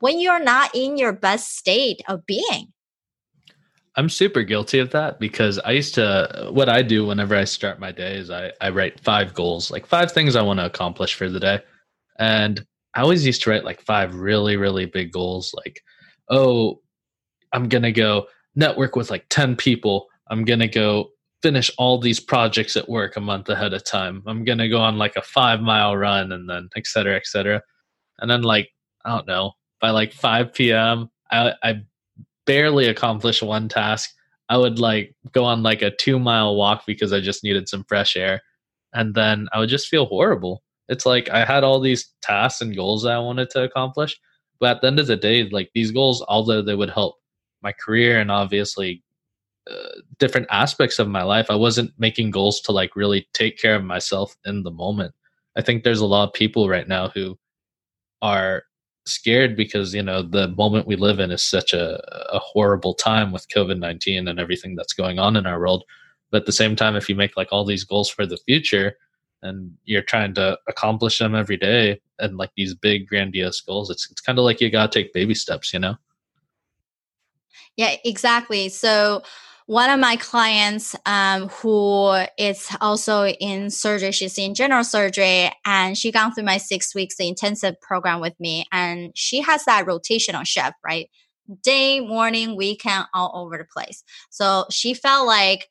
[0.01, 2.73] when you're not in your best state of being?
[3.97, 7.81] I'm super guilty of that because I used to what I do whenever I start
[7.81, 11.15] my day is I, I write five goals, like five things I want to accomplish
[11.15, 11.61] for the day.
[12.19, 15.81] And I always used to write like five really, really big goals, like,
[16.29, 16.81] oh,
[17.53, 20.07] I'm gonna go network with like 10 people.
[20.31, 21.11] I'm gonna go
[21.43, 24.23] finish all these projects at work a month ahead of time.
[24.27, 27.61] I'm gonna go on like a five mile run and then et cetera, et cetera.
[28.21, 28.69] And then like,
[29.05, 31.11] I don't know, by like 5 p.m.
[31.33, 31.81] I, I
[32.51, 34.11] barely accomplish one task.
[34.49, 37.85] I would like go on like a two mile walk because I just needed some
[37.85, 38.41] fresh air.
[38.93, 40.65] And then I would just feel horrible.
[40.89, 44.19] It's like I had all these tasks and goals that I wanted to accomplish.
[44.59, 47.15] But at the end of the day, like these goals, although they would help
[47.63, 49.05] my career and obviously
[49.71, 53.77] uh, different aspects of my life, I wasn't making goals to like really take care
[53.77, 55.15] of myself in the moment.
[55.57, 57.39] I think there's a lot of people right now who
[58.23, 58.65] are
[59.11, 62.01] scared because you know the moment we live in is such a,
[62.33, 65.85] a horrible time with covid-19 and everything that's going on in our world.
[66.31, 68.97] But at the same time if you make like all these goals for the future
[69.43, 74.11] and you're trying to accomplish them every day and like these big grandiose goals it's,
[74.11, 75.97] it's kind of like you got to take baby steps you know?
[77.77, 78.69] Yeah exactly.
[78.69, 79.23] So
[79.71, 85.97] one of my clients um, who is also in surgery she's in general surgery and
[85.97, 90.45] she gone through my six weeks intensive program with me and she has that rotational
[90.45, 91.09] shift right?
[91.63, 94.03] Day morning weekend all over the place.
[94.29, 95.69] So she felt like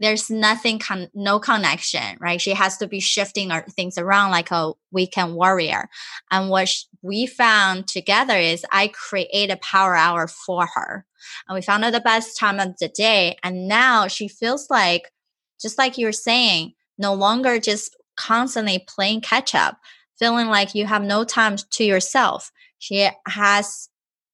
[0.00, 2.40] there's nothing con- no connection right?
[2.40, 5.90] She has to be shifting her things around like a weekend warrior.
[6.30, 6.74] And what
[7.06, 11.06] we found together is i create a power hour for her.
[11.48, 15.12] And we found her the best time of the day and now she feels like
[15.60, 19.78] just like you're saying no longer just constantly playing catch up
[20.18, 22.50] feeling like you have no time to yourself.
[22.78, 23.88] She has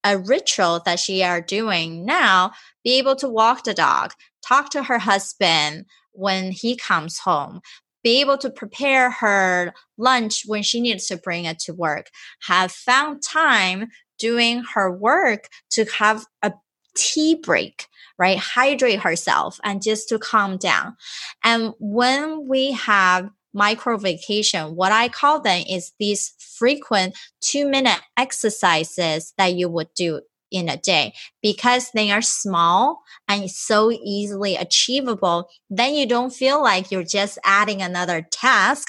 [0.05, 2.53] a ritual that she are doing now
[2.85, 4.13] be able to walk the dog
[4.47, 7.61] talk to her husband when he comes home
[8.03, 12.11] be able to prepare her lunch when she needs to bring it to work.
[12.49, 13.89] Have found time
[14.19, 16.53] doing her work to have a
[16.95, 17.87] tea break
[18.19, 18.39] right?
[18.39, 20.97] Hydrate herself and just to calm down.
[21.43, 28.01] And when we have micro vacation what i call them is these frequent two minute
[28.17, 31.15] exercises that you would do in a day.
[31.43, 37.39] Because they are small and so easily achievable then you don't feel like you're just
[37.45, 38.89] adding another task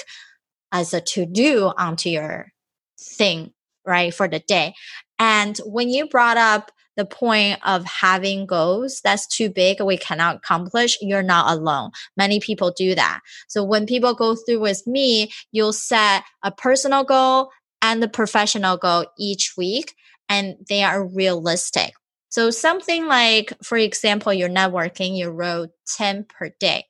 [0.71, 2.51] as a to do onto your
[2.99, 3.51] thing
[3.85, 4.73] right for the day.
[5.19, 10.35] And when you brought up the point of having goals that's too big we cannot
[10.37, 11.91] accomplish you're not alone.
[12.17, 13.21] Many people do that.
[13.47, 17.49] So when people go through with me you'll set a personal goal
[17.81, 19.95] and the professional goal each week
[20.33, 21.93] and they are realistic.
[22.29, 26.85] So something like, for example, you're networking, you wrote 10 per day.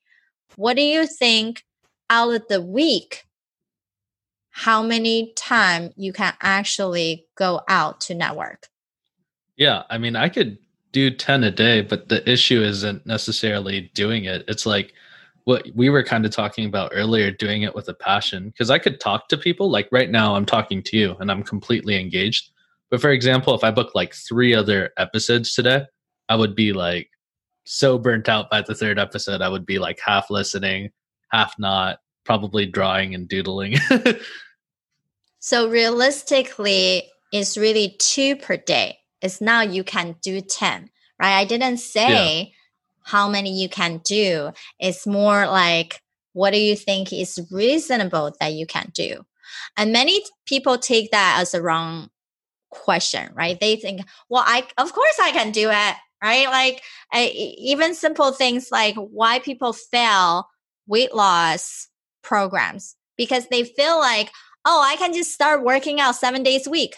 [0.55, 1.63] What do you think
[2.09, 3.25] out of the week?
[4.51, 8.67] How many time you can actually go out to network?
[9.57, 10.57] Yeah, I mean, I could
[10.93, 14.45] do 10 a day, but the issue isn't necessarily doing it.
[14.47, 14.93] It's like
[15.43, 18.45] what we were kind of talking about earlier, doing it with a passion.
[18.45, 21.43] Because I could talk to people, like right now, I'm talking to you and I'm
[21.43, 22.52] completely engaged.
[22.93, 25.81] But for example, if I booked like three other episodes today,
[26.29, 27.09] I would be like
[27.65, 29.41] so burnt out by the third episode.
[29.41, 30.91] I would be like half listening,
[31.31, 33.77] half not, probably drawing and doodling.
[35.39, 38.99] so realistically, it's really two per day.
[39.23, 41.39] It's now you can do 10, right?
[41.39, 42.45] I didn't say yeah.
[43.05, 44.51] how many you can do.
[44.77, 45.99] It's more like,
[46.33, 49.25] what do you think is reasonable that you can do?
[49.77, 52.09] And many people take that as a wrong
[52.73, 53.59] question, right?
[53.59, 56.47] They think, well, I, of course I can do it, right?
[56.47, 56.81] Like
[57.11, 60.49] I, eh, even simple things like why people fail
[60.87, 61.87] weight loss
[62.21, 64.31] programs because they feel like,
[64.65, 66.97] oh, I can just start working out seven days a week.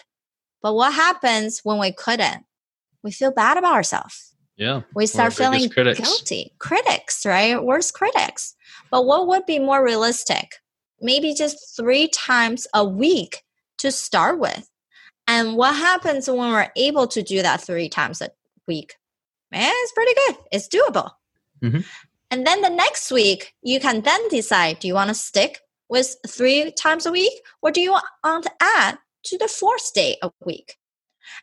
[0.62, 2.44] But what happens when we couldn't?
[3.02, 4.34] We feel bad about ourselves.
[4.56, 4.82] Yeah.
[4.94, 6.00] We start feeling critics.
[6.00, 6.52] guilty.
[6.58, 7.62] Critics, right?
[7.62, 8.54] Worst critics.
[8.90, 10.56] But what would be more realistic?
[11.00, 13.42] Maybe just three times a week
[13.78, 14.68] to start with.
[15.26, 18.30] And what happens when we're able to do that three times a
[18.66, 18.94] week?
[19.50, 20.36] Man, it's pretty good.
[20.52, 21.10] It's doable.
[21.62, 21.80] Mm-hmm.
[22.30, 26.16] And then the next week, you can then decide do you want to stick with
[26.26, 30.30] three times a week or do you want to add to the fourth day a
[30.44, 30.76] week?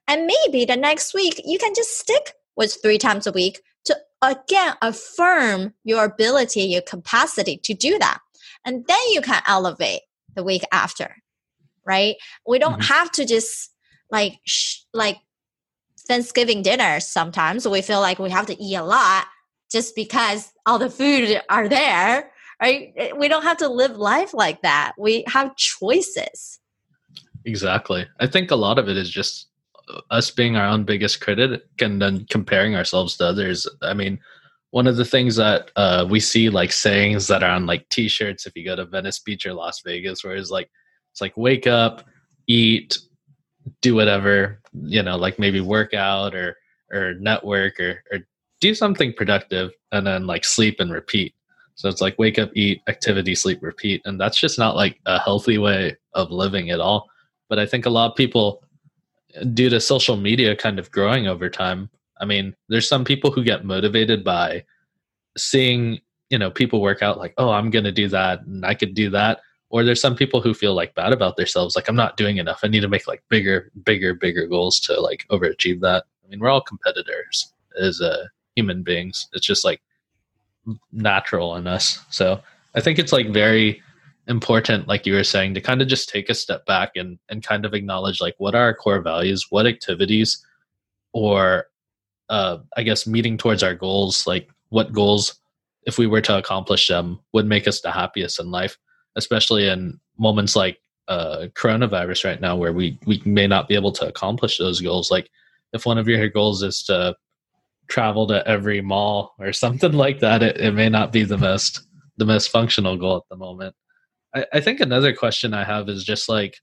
[0.07, 3.97] And maybe the next week, you can just stick with three times a week to
[4.21, 8.19] again affirm your ability, your capacity to do that.
[8.65, 10.01] And then you can elevate
[10.35, 11.15] the week after,
[11.85, 12.15] right?
[12.47, 12.93] We don't mm-hmm.
[12.93, 13.72] have to just
[14.13, 15.17] like sh- like
[16.07, 19.25] Thanksgiving dinner sometimes we feel like we have to eat a lot
[19.69, 22.31] just because all the food are there
[22.63, 22.93] right?
[22.95, 24.93] Eh, we don't have to live life like that.
[24.97, 26.59] We have choices.
[27.45, 28.07] Exactly.
[28.19, 29.47] I think a lot of it is just
[29.89, 33.67] uh, us being our own biggest critic and then comparing ourselves to others.
[33.81, 34.19] I mean
[34.71, 38.47] one of the things that uh, we see like sayings that are on like t-shirts
[38.47, 40.67] if you go to venice beach or las vegas where it's like
[41.11, 42.03] it's like wake up
[42.47, 42.97] eat
[43.81, 46.57] do whatever, you know, like maybe work out or
[46.91, 48.19] or network or or
[48.59, 51.33] do something productive and then like sleep and repeat.
[51.75, 54.01] So it's like wake up, eat, activity, sleep, repeat.
[54.05, 57.09] And that's just not like a healthy way of living at all.
[57.49, 58.63] But I think a lot of people,
[59.53, 61.89] due to social media kind of growing over time,
[62.21, 64.63] I mean, there's some people who get motivated by
[65.37, 65.99] seeing,
[66.29, 68.93] you know, people work out like, oh, I'm going to do that and I could
[68.93, 69.41] do that
[69.73, 72.61] or there's some people who feel like bad about themselves like i'm not doing enough.
[72.63, 76.05] I need to make like bigger bigger bigger goals to like overachieve that.
[76.23, 77.51] I mean we're all competitors
[77.81, 79.27] as uh, human beings.
[79.33, 79.81] It's just like
[80.91, 81.99] natural in us.
[82.09, 82.41] So
[82.75, 83.81] i think it's like very
[84.27, 87.43] important like you were saying to kind of just take a step back and and
[87.43, 90.45] kind of acknowledge like what are our core values what activities
[91.11, 91.65] or
[92.29, 95.41] uh i guess meeting towards our goals like what goals
[95.85, 98.77] if we were to accomplish them would make us the happiest in life
[99.15, 103.91] especially in moments like uh, coronavirus right now where we we may not be able
[103.91, 105.11] to accomplish those goals.
[105.11, 105.29] Like
[105.73, 107.15] if one of your goals is to
[107.89, 111.81] travel to every mall or something like that it, it may not be the most
[112.17, 113.75] the most functional goal at the moment.
[114.33, 116.57] I, I think another question i have is just like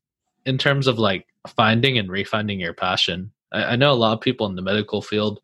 [0.46, 4.20] in terms of like finding and refinding your passion I, I know a lot of
[4.20, 5.40] people in the medical field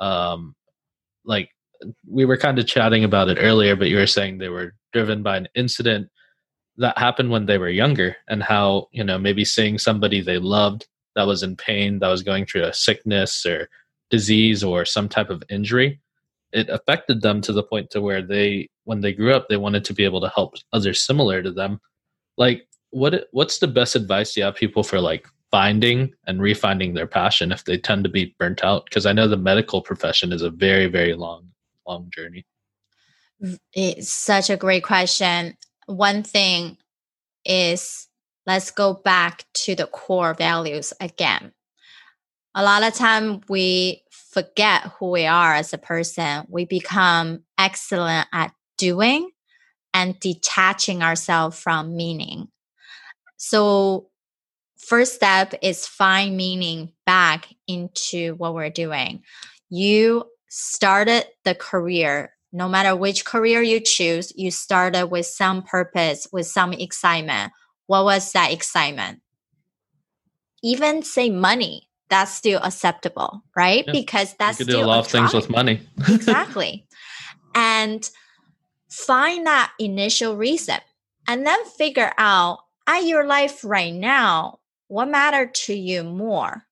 [0.00, 0.54] um
[1.24, 1.50] like
[2.06, 5.22] we were kind of chatting about it earlier but you were saying they were driven
[5.22, 6.08] by an incident
[6.76, 10.86] that happened when they were younger and how you know maybe seeing somebody they loved
[11.16, 13.68] that was in pain that was going through a sickness or
[14.10, 16.00] disease or some type of injury
[16.52, 19.84] it affected them to the point to where they when they grew up they wanted
[19.84, 21.80] to be able to help others similar to them.
[22.36, 27.06] Like what what's the best advice you have people for like finding and refinding their
[27.06, 28.84] passion if they tend to be burnt out?
[28.86, 31.48] Because i know the medical profession is a very very long
[31.86, 32.44] long journey.
[33.72, 35.56] It's such a great question
[35.90, 36.76] one thing
[37.44, 38.08] is
[38.46, 41.52] let's go back to the core values again.
[42.54, 46.46] A lot of time we forget who we are as a person.
[46.48, 49.30] We become excellent at doing
[49.92, 52.48] and detaching ourselves from meaning.
[53.36, 54.08] So
[54.78, 59.22] first step is find meaning back into what we're doing.
[59.68, 66.26] You started the career no matter which career you choose, you started with some purpose,
[66.32, 67.52] with some excitement.
[67.86, 69.20] What was that excitement?
[70.62, 73.84] Even say money, that's still acceptable, right?
[73.86, 73.92] Yeah.
[73.92, 75.80] Because that's you could do a lot of things with money.
[76.08, 76.86] exactly.
[77.54, 78.08] And
[78.90, 80.78] find that initial reason
[81.28, 86.66] and then figure out at your life right now, what matter to you more?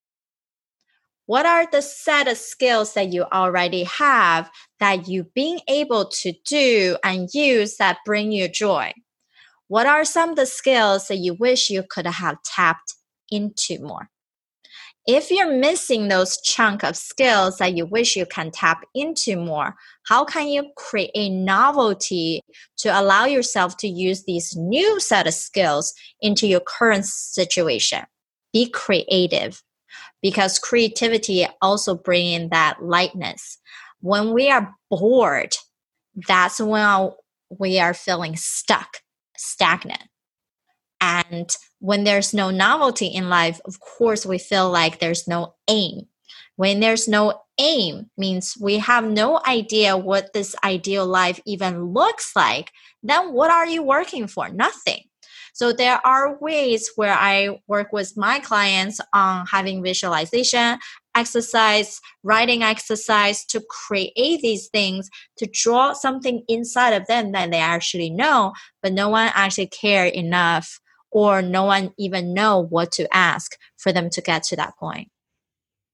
[1.29, 4.51] what are the set of skills that you already have
[4.81, 8.93] that you've been able to do and use that bring you joy?
[9.69, 12.95] What are some of the skills that you wish you could have tapped
[13.31, 14.09] into more?
[15.07, 19.75] If you're missing those chunk of skills that you wish you can tap into more,
[20.07, 22.43] how can you create a novelty
[22.79, 28.03] to allow yourself to use these new set of skills into your current situation?
[28.53, 29.63] Be creative
[30.21, 33.59] because creativity also bring in that lightness.
[34.01, 35.55] When we are bored,
[36.27, 37.11] that's when
[37.59, 38.99] we are feeling stuck,
[39.37, 40.05] stagnant.
[41.01, 46.07] And when there's no novelty in life, of course, we feel like there's no aim.
[46.57, 52.33] When there's no aim, means we have no idea what this ideal life even looks
[52.35, 52.73] like.
[53.03, 54.49] Then what are you working for?
[54.49, 55.05] Nothing.
[55.55, 60.79] So there are ways where I work with my clients on having visualization,
[61.19, 67.59] exercise, writing exercise to create these things to draw something inside of them that they
[67.59, 68.53] actually know,
[68.83, 73.93] but no one actually care enough or no one even know what to ask for
[73.93, 75.09] them to get to that point.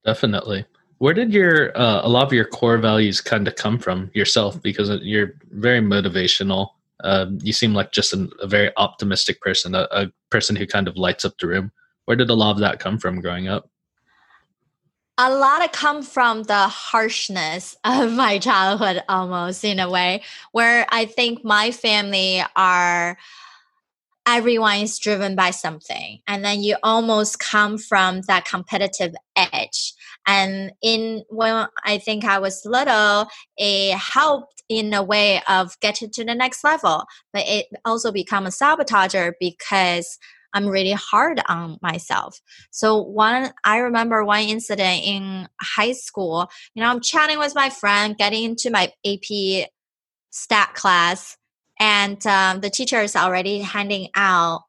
[0.05, 0.65] Definitely.
[0.99, 4.61] Where did your uh, a lot of your core values kind of come from yourself?
[4.63, 6.71] Because you're very motivational
[7.03, 10.89] um, you seem like just an, a very optimistic person, a, a person who kind
[10.89, 11.73] of lights up the room.
[12.07, 13.69] Where did a lot of that come from growing up?
[15.17, 20.87] A lot of come from the harshness of my childhood almost in a way where
[20.91, 23.17] i think my family are
[24.27, 29.93] everyone is driven by something and then you almost come from that competitive edge.
[30.27, 36.11] And in when i think i was little it helped in a way of getting
[36.11, 37.05] to the next level
[37.35, 40.19] but it also become a sabotager because
[40.55, 42.41] i'm really hard on myself
[42.71, 47.69] so one i remember one incident in high school you know i'm chatting with my
[47.69, 49.69] friend getting into my ap
[50.31, 51.37] stat class
[51.81, 54.63] and um, the teacher is already handing out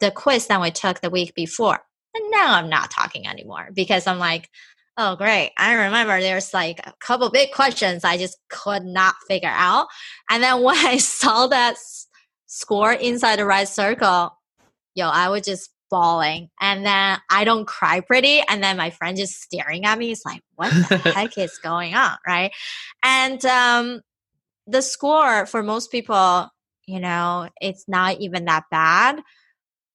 [0.00, 1.80] the quiz that we took the week before
[2.14, 4.48] and now I'm not talking anymore because I'm like,
[4.96, 5.52] oh, great.
[5.56, 9.86] I remember there's like a couple big questions I just could not figure out.
[10.30, 11.76] And then when I saw that
[12.46, 14.32] score inside the right circle,
[14.98, 16.50] yo, I was just bawling.
[16.60, 18.42] And then I don't cry pretty.
[18.46, 20.12] And then my friend just staring at me.
[20.12, 22.18] It's like, what the heck is going on?
[22.26, 22.52] Right.
[23.02, 24.02] And um,
[24.66, 26.50] the score for most people
[26.88, 29.20] you know, it's not even that bad.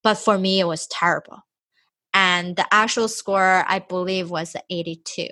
[0.04, 1.40] But for me, it was terrible.
[2.14, 5.30] And the actual score, I believe, was 82.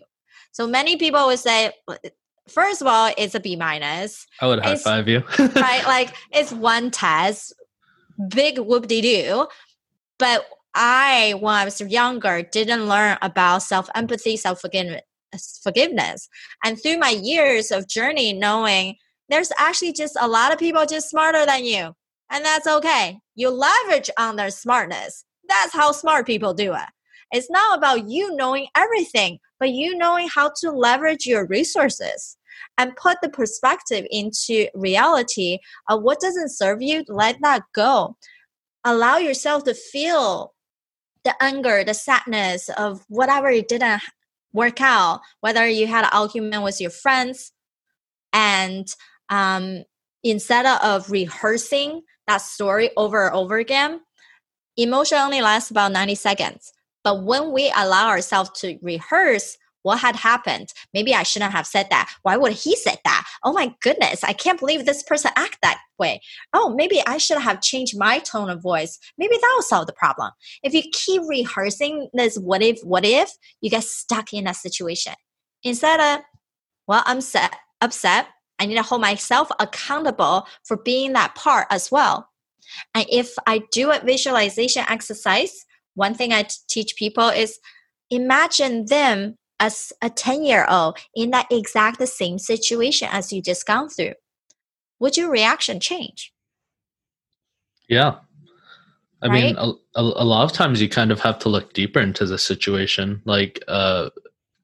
[0.51, 1.71] So many people would say,
[2.49, 4.25] first of all, it's a B minus.
[4.41, 5.23] I would high five you.
[5.37, 5.83] right?
[5.85, 7.53] Like it's one test,
[8.29, 9.47] big whoop de doo.
[10.19, 16.29] But I, when I was younger, didn't learn about self empathy, self forgiveness.
[16.63, 18.95] And through my years of journey, knowing
[19.29, 21.93] there's actually just a lot of people just smarter than you.
[22.29, 23.19] And that's okay.
[23.35, 25.25] You leverage on their smartness.
[25.47, 26.89] That's how smart people do it.
[27.31, 32.37] It's not about you knowing everything, but you knowing how to leverage your resources
[32.77, 35.59] and put the perspective into reality
[35.89, 38.17] of what doesn't serve you, let that go.
[38.83, 40.53] Allow yourself to feel
[41.23, 44.01] the anger, the sadness of whatever it didn't
[44.53, 47.51] work out, whether you had an argument with your friends
[48.33, 48.87] and
[49.29, 49.83] um,
[50.23, 54.01] instead of rehearsing that story over and over again,
[54.77, 56.71] emotion only lasts about 90 seconds.
[57.03, 61.87] But when we allow ourselves to rehearse what had happened, maybe I shouldn't have said
[61.89, 62.11] that.
[62.21, 63.27] Why would he said that?
[63.43, 66.21] Oh my goodness, I can't believe this person act that way.
[66.53, 68.99] Oh, maybe I should have changed my tone of voice.
[69.17, 70.31] Maybe that will solve the problem.
[70.63, 75.13] If you keep rehearsing this what if, what if, you get stuck in that situation.
[75.63, 76.23] Instead of,
[76.87, 78.27] well, I'm set, upset,
[78.59, 82.29] I need to hold myself accountable for being that part as well.
[82.93, 85.65] And if I do a visualization exercise,
[85.95, 87.59] one thing I teach people is
[88.09, 93.65] imagine them as a 10 year old in that exact same situation as you just
[93.65, 94.15] gone through.
[94.99, 96.33] Would your reaction change?
[97.87, 98.15] Yeah.
[99.21, 99.43] I right?
[99.43, 102.25] mean, a, a, a, lot of times you kind of have to look deeper into
[102.25, 103.21] the situation.
[103.25, 104.09] Like, uh,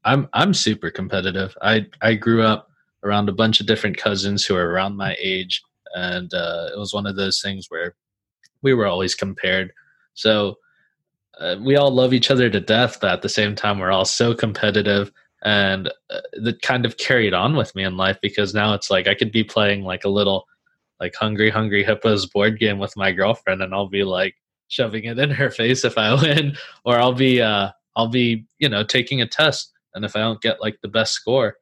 [0.04, 1.56] I'm I'm super competitive.
[1.62, 2.70] I I grew up
[3.04, 5.62] around a bunch of different cousins who are around my age,
[5.94, 7.96] and uh, it was one of those things where
[8.64, 9.74] we were always compared.
[10.16, 10.58] So
[11.40, 14.06] uh, we all love each other to death, but at the same time, we're all
[14.06, 15.12] so competitive,
[15.44, 19.08] and uh, that kind of carried on with me in life because now it's like
[19.08, 20.46] I could be playing like a little
[21.00, 24.36] like Hungry Hungry Hippos board game with my girlfriend, and I'll be like
[24.68, 28.70] shoving it in her face if I win, or I'll be uh, I'll be you
[28.70, 31.58] know taking a test, and if I don't get like the best score,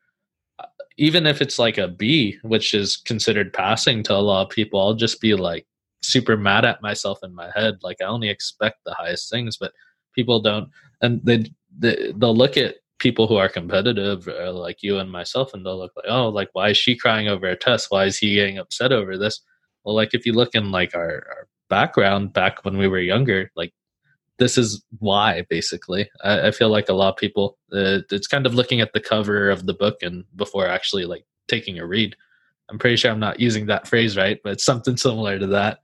[0.97, 4.79] even if it's like a B, which is considered passing to a lot of people,
[4.79, 5.67] I'll just be like
[6.05, 7.75] super mad at myself in my head.
[7.83, 9.73] Like I only expect the highest things, but
[10.13, 10.69] people don't,
[11.01, 11.45] and they,
[11.77, 15.77] they they'll look at people who are competitive, uh, like you and myself, and they'll
[15.77, 17.87] look like, oh, like why is she crying over a test?
[17.89, 19.41] Why is he getting upset over this?
[19.83, 23.51] Well, like if you look in like our, our background back when we were younger,
[23.55, 23.73] like
[24.37, 28.45] this is why basically I, I, feel like a lot of people uh, it's kind
[28.45, 32.15] of looking at the cover of the book and before actually like taking a read
[32.69, 35.79] i'm pretty sure i'm not using that phrase right but something similar to that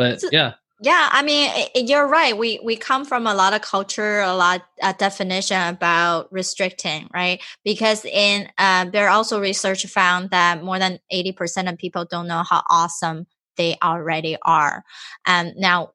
[0.00, 0.54] but yeah.
[0.80, 4.62] yeah i mean you're right we we come from a lot of culture a lot
[4.82, 7.40] of definition about restricting right?
[7.64, 12.42] Because in uh, there also research found that more than 80% of people don't know
[12.48, 13.26] how awesome
[13.56, 14.84] they already are.
[15.26, 15.92] And now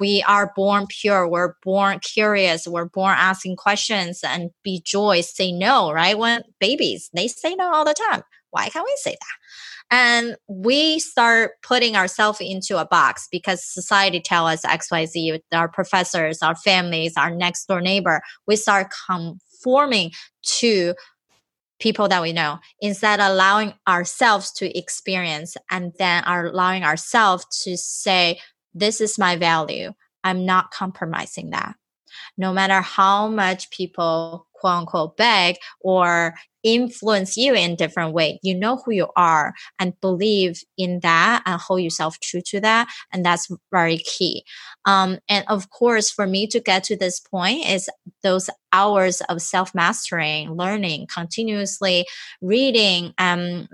[0.00, 5.52] we are born pure we're born curious we're born asking questions and be joy say
[5.52, 6.18] no right?
[6.18, 8.22] When babies they say no all the time.
[8.50, 9.36] Why can't we say that
[9.90, 16.42] and we start putting ourselves into a box because society tell us xyz our professors
[16.42, 20.10] our families our next door neighbor we start conforming
[20.42, 20.94] to
[21.78, 27.76] people that we know instead of allowing ourselves to experience and then allowing ourselves to
[27.76, 28.38] say
[28.74, 29.92] this is my value.
[30.22, 31.76] I'm not compromising that.
[32.36, 38.54] No matter how much people quote unquote beg or influence you in different way, you
[38.54, 42.88] know who you are and believe in that and hold yourself true to that.
[43.12, 44.44] And that's very key.
[44.84, 47.88] Um, and of course, for me to get to this point is
[48.22, 52.04] those hours of self mastering, learning, continuously
[52.42, 53.68] reading, um,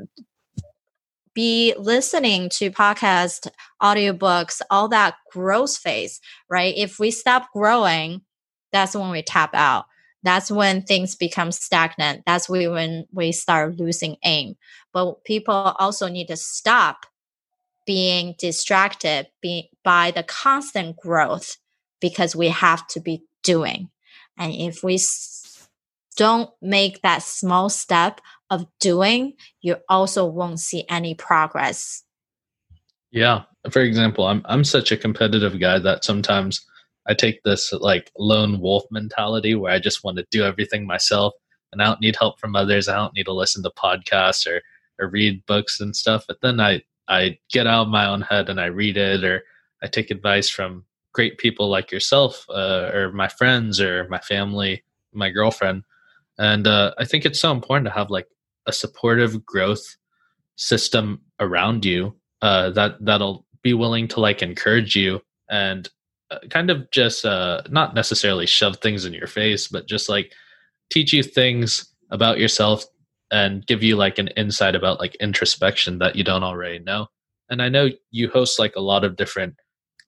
[1.34, 3.48] be listening to podcast,
[3.82, 6.20] audiobooks, all that growth phase,
[6.50, 6.74] right?
[6.76, 8.20] If we stop growing,
[8.70, 9.86] that's when we tap out.
[10.22, 12.22] That's when things become stagnant.
[12.26, 14.56] That's when we start losing aim.
[14.92, 17.06] But people also need to stop
[17.86, 19.26] being distracted
[19.82, 21.56] by the constant growth
[22.00, 23.90] because we have to be doing.
[24.38, 24.98] And if we
[26.16, 28.20] don't make that small step
[28.50, 32.04] of doing, you also won't see any progress.
[33.10, 33.42] Yeah.
[33.70, 36.64] For example, I'm I'm such a competitive guy that sometimes
[37.08, 41.34] I take this like lone wolf mentality where I just want to do everything myself
[41.72, 42.88] and I don't need help from others.
[42.88, 44.60] I don't need to listen to podcasts or,
[45.00, 46.24] or read books and stuff.
[46.28, 49.42] But then I I get out of my own head and I read it, or
[49.82, 54.84] I take advice from great people like yourself, uh, or my friends, or my family,
[55.12, 55.82] my girlfriend.
[56.38, 58.28] And uh, I think it's so important to have like
[58.66, 59.96] a supportive growth
[60.56, 65.88] system around you uh, that that'll be willing to like encourage you and
[66.50, 70.32] kind of just uh, not necessarily shove things in your face, but just like
[70.90, 72.84] teach you things about yourself
[73.30, 77.06] and give you like an insight about like introspection that you don't already know.
[77.48, 79.56] And I know you host like a lot of different,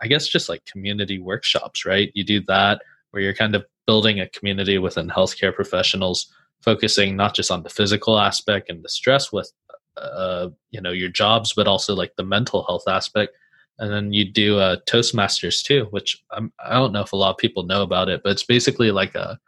[0.00, 2.10] I guess, just like community workshops, right?
[2.14, 7.34] You do that where you're kind of building a community within healthcare professionals, focusing not
[7.34, 9.50] just on the physical aspect and the stress with,
[9.96, 13.34] uh, you know, your jobs, but also like the mental health aspect.
[13.78, 17.30] And then you do uh, Toastmasters too, which I'm, I don't know if a lot
[17.30, 19.38] of people know about it, but it's basically like a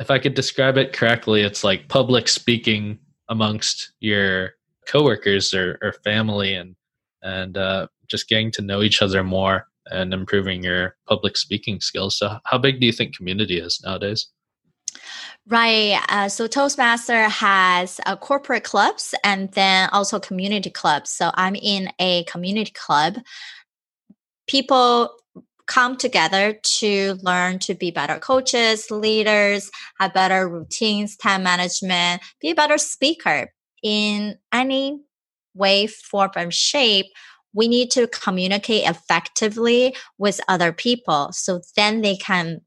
[0.00, 4.52] if I could describe it correctly, it's like public speaking amongst your
[4.86, 6.74] coworkers or, or family and
[7.22, 12.16] and uh, just getting to know each other more and improving your public speaking skills.
[12.18, 14.28] So, how big do you think community is nowadays?
[15.50, 15.98] Right.
[16.10, 21.08] Uh, so Toastmaster has uh, corporate clubs and then also community clubs.
[21.10, 23.16] So I'm in a community club.
[24.46, 25.14] People
[25.66, 32.50] come together to learn to be better coaches, leaders, have better routines, time management, be
[32.50, 33.50] a better speaker
[33.82, 35.00] in any
[35.54, 37.06] way, form, and shape.
[37.54, 42.60] We need to communicate effectively with other people so then they can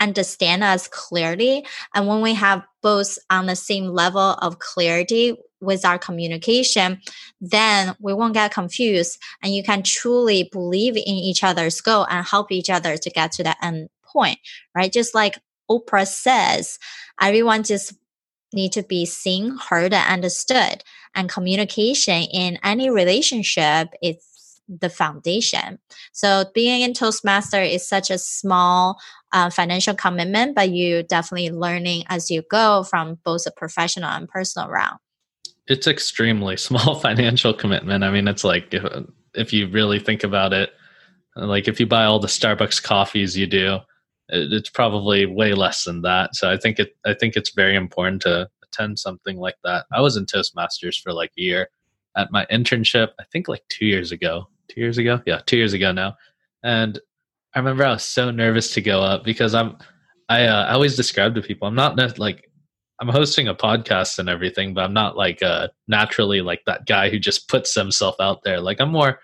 [0.00, 1.64] understand us clearly.
[1.94, 7.00] And when we have both on the same level of clarity with our communication,
[7.40, 12.26] then we won't get confused and you can truly believe in each other's goal and
[12.26, 14.38] help each other to get to that end point,
[14.74, 14.92] right?
[14.92, 15.38] Just like
[15.70, 16.78] Oprah says,
[17.20, 17.94] everyone just
[18.52, 20.82] need to be seen, heard, and understood.
[21.14, 24.16] And communication in any relationship is
[24.68, 25.78] the foundation.
[26.12, 28.98] So being in Toastmaster is such a small
[29.32, 34.28] uh, financial commitment, but you definitely learning as you go from both a professional and
[34.28, 34.98] personal realm.
[35.66, 38.04] It's extremely small financial commitment.
[38.04, 38.84] I mean, it's like if,
[39.34, 40.70] if you really think about it,
[41.36, 43.76] like if you buy all the Starbucks coffees you do,
[44.28, 46.34] it, it's probably way less than that.
[46.34, 49.86] So I think it I think it's very important to attend something like that.
[49.92, 51.68] I was in Toastmasters for like a year
[52.16, 53.10] at my internship.
[53.20, 54.48] I think like two years ago.
[54.68, 56.14] Two years ago, yeah, two years ago now.
[56.62, 57.00] And
[57.54, 59.76] I remember I was so nervous to go up because I'm
[60.28, 62.50] I uh, I always describe to people I'm not like
[63.00, 67.10] I'm hosting a podcast and everything, but I'm not like uh naturally like that guy
[67.10, 68.60] who just puts himself out there.
[68.60, 69.20] Like I'm more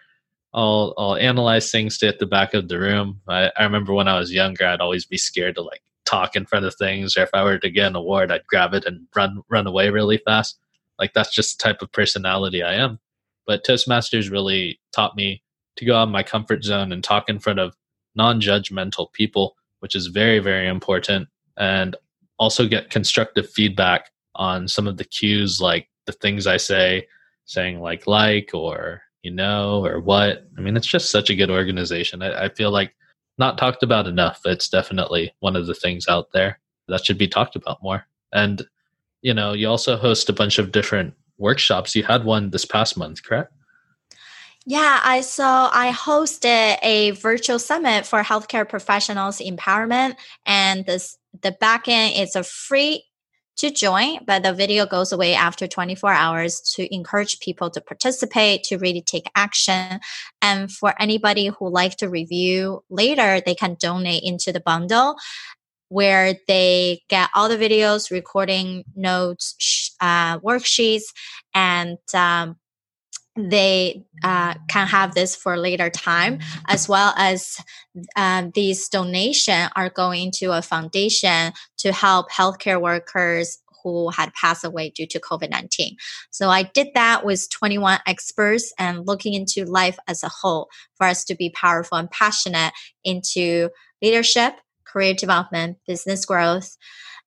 [0.55, 3.21] I'll I'll analyze things, stay at the back of the room.
[3.29, 6.47] I, I remember when I was younger, I'd always be scared to like talk in
[6.47, 9.07] front of things, or if I were to get an award, I'd grab it and
[9.15, 10.59] run run away really fast.
[10.99, 12.99] Like that's just the type of personality I am.
[13.47, 15.43] But Toastmasters really taught me
[15.77, 17.77] to go out of my comfort zone and talk in front of
[18.17, 21.97] non-judgmental people, which is very very important, and
[22.39, 27.07] also get constructive feedback on some of the cues like the things I say,
[27.45, 30.47] saying like like or you know or what.
[30.57, 32.23] I mean, it's just such a good organization.
[32.23, 32.95] I, I feel like
[33.39, 34.41] not talked about enough.
[34.45, 38.07] It's definitely one of the things out there that should be talked about more.
[38.33, 38.63] And
[39.23, 41.95] you know, you also host a bunch of different workshops.
[41.97, 43.53] You had one this past month, correct?
[44.69, 51.53] Yeah, I so I hosted a virtual summit for healthcare professionals empowerment and this the
[51.53, 53.05] backend is a free
[53.59, 58.65] to join, but the video goes away after 24 hours to encourage people to participate,
[58.65, 60.01] to really take action.
[60.43, 65.17] And for anybody who like to review later, they can donate into the bundle
[65.89, 71.05] where they get all the videos, recording notes, uh, worksheets,
[71.55, 72.57] and um,
[73.37, 77.61] they uh, can have this for later time as well as
[78.17, 84.65] um, these donation are going to a foundation to help healthcare workers who had passed
[84.65, 85.91] away due to covid-19
[86.31, 91.07] so i did that with 21 experts and looking into life as a whole for
[91.07, 92.73] us to be powerful and passionate
[93.05, 93.69] into
[94.03, 96.77] leadership career development business growth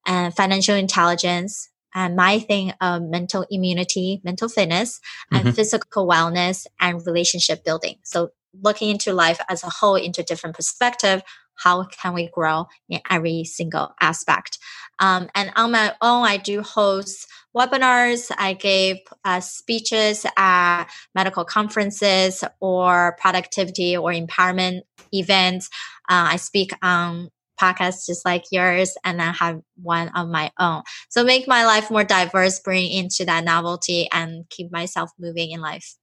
[0.06, 5.00] and financial intelligence and my thing of mental immunity, mental fitness,
[5.32, 5.52] and mm-hmm.
[5.52, 7.96] physical wellness and relationship building.
[8.04, 8.32] So
[8.62, 11.22] looking into life as a whole into different perspective,
[11.56, 14.60] how can we grow in every single aspect?
[15.00, 18.32] Um, and on my own, I do host webinars.
[18.38, 20.86] I gave uh, speeches at
[21.16, 24.82] medical conferences or productivity or empowerment
[25.14, 25.70] events.
[26.10, 27.30] Uh, I speak on
[27.60, 30.84] podcasts just like yours and then have one of my own.
[31.10, 35.62] So make my life more diverse, bring into that novelty and keep myself moving in
[35.62, 35.96] life.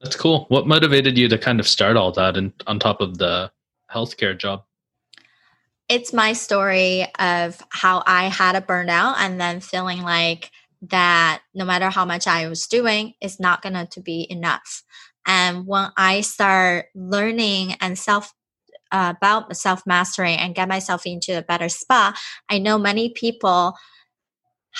[0.00, 0.46] That's cool.
[0.48, 3.50] What motivated you to kind of start all that and on top of the
[3.92, 4.64] healthcare job?
[5.88, 10.50] It's my story of how I had a burnout and then feeling like
[10.82, 14.82] that no matter how much I was doing, it's not going to be enough.
[15.26, 18.34] And when I start learning and self
[18.92, 22.16] about self mastery and get myself into a better spot,
[22.48, 23.74] I know many people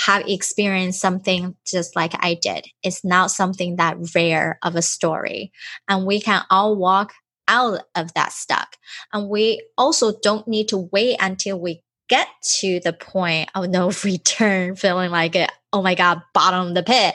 [0.07, 2.67] have experienced something just like I did.
[2.83, 5.53] It's not something that rare of a story.
[5.89, 7.13] And we can all walk
[7.49, 8.77] out of that stuck.
[9.13, 12.29] And we also don't need to wait until we get
[12.61, 15.37] to the point of no return, feeling like,
[15.73, 17.15] oh my God, bottom of the pit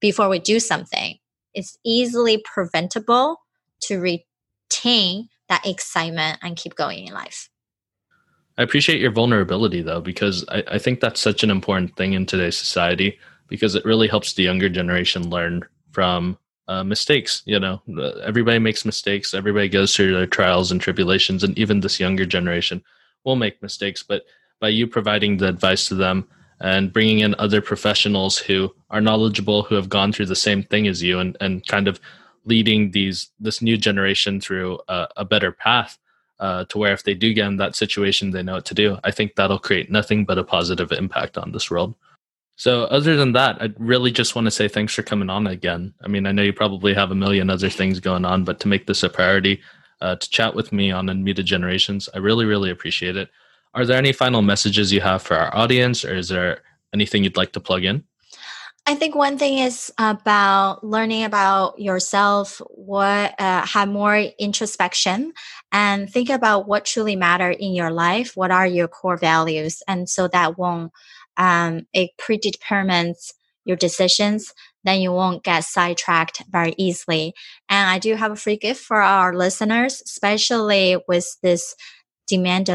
[0.00, 1.18] before we do something.
[1.54, 3.40] It's easily preventable
[3.82, 7.48] to retain that excitement and keep going in life.
[8.58, 12.26] I appreciate your vulnerability though, because I, I think that's such an important thing in
[12.26, 13.18] today's society
[13.48, 17.42] because it really helps the younger generation learn from uh, mistakes.
[17.46, 17.82] You know,
[18.22, 19.32] everybody makes mistakes.
[19.32, 22.82] Everybody goes through their trials and tribulations, and even this younger generation
[23.24, 24.02] will make mistakes.
[24.02, 24.24] But
[24.60, 26.28] by you providing the advice to them
[26.60, 30.86] and bringing in other professionals who are knowledgeable, who have gone through the same thing
[30.88, 32.00] as you, and and kind of
[32.48, 35.98] leading these this new generation through a, a better path
[36.40, 38.98] uh, to where if they do get in that situation, they know what to do.
[39.04, 41.94] I think that'll create nothing but a positive impact on this world.
[42.56, 45.94] So, other than that, I really just want to say thanks for coming on again.
[46.02, 48.68] I mean, I know you probably have a million other things going on, but to
[48.68, 49.60] make this a priority,
[50.00, 53.30] uh, to chat with me on Unmuted Generations, I really, really appreciate it.
[53.74, 57.36] Are there any final messages you have for our audience, or is there anything you'd
[57.36, 58.02] like to plug in?
[58.88, 65.34] I think one thing is about learning about yourself, what uh, have more introspection,
[65.70, 68.34] and think about what truly matter in your life.
[68.34, 70.90] What are your core values, and so that won't
[71.36, 73.34] um, it predetermines
[73.66, 74.54] your decisions.
[74.84, 77.34] Then you won't get sidetracked very easily.
[77.68, 81.74] And I do have a free gift for our listeners, especially with this
[82.26, 82.70] demand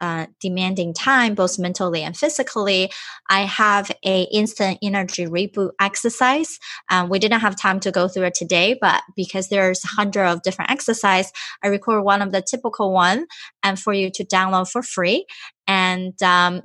[0.00, 2.90] uh, demanding time, both mentally and physically,
[3.28, 6.58] I have a instant energy reboot exercise.
[6.90, 10.26] Um, we didn't have time to go through it today, but because there's a hundred
[10.26, 11.32] of different exercise,
[11.62, 13.26] I record one of the typical one
[13.62, 15.26] and for you to download for free.
[15.66, 16.62] And um,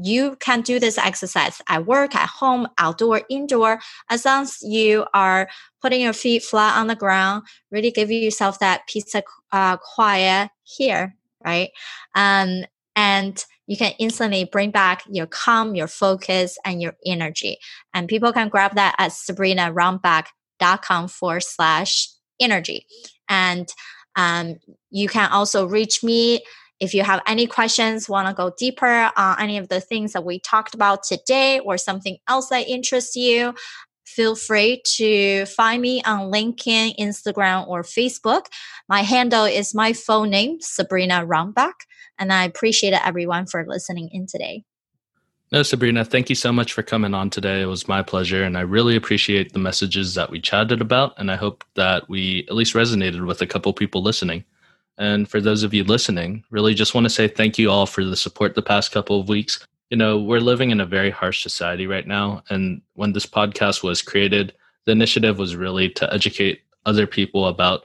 [0.00, 5.06] you can do this exercise at work, at home, outdoor, indoor, as long as you
[5.14, 5.48] are
[5.82, 10.50] putting your feet flat on the ground, really give yourself that piece of uh, quiet
[10.62, 11.70] here right?
[12.14, 12.64] Um,
[12.96, 17.58] and you can instantly bring back your calm, your focus, and your energy.
[17.94, 22.08] And people can grab that at sabrinarunbeck.com forward slash
[22.40, 22.86] energy.
[23.28, 23.68] And
[24.16, 24.56] um,
[24.90, 26.42] you can also reach me
[26.80, 30.24] if you have any questions, want to go deeper on any of the things that
[30.24, 33.54] we talked about today or something else that interests you
[34.08, 38.46] feel free to find me on LinkedIn, Instagram, or Facebook.
[38.88, 41.74] My handle is my full name, Sabrina Runbeck,
[42.18, 44.64] and I appreciate everyone for listening in today.
[45.52, 47.62] No, Sabrina, thank you so much for coming on today.
[47.62, 51.30] It was my pleasure, and I really appreciate the messages that we chatted about, and
[51.30, 54.44] I hope that we at least resonated with a couple people listening.
[54.98, 58.04] And for those of you listening, really just want to say thank you all for
[58.04, 61.42] the support the past couple of weeks you know, we're living in a very harsh
[61.42, 62.42] society right now.
[62.50, 64.52] And when this podcast was created,
[64.86, 67.84] the initiative was really to educate other people about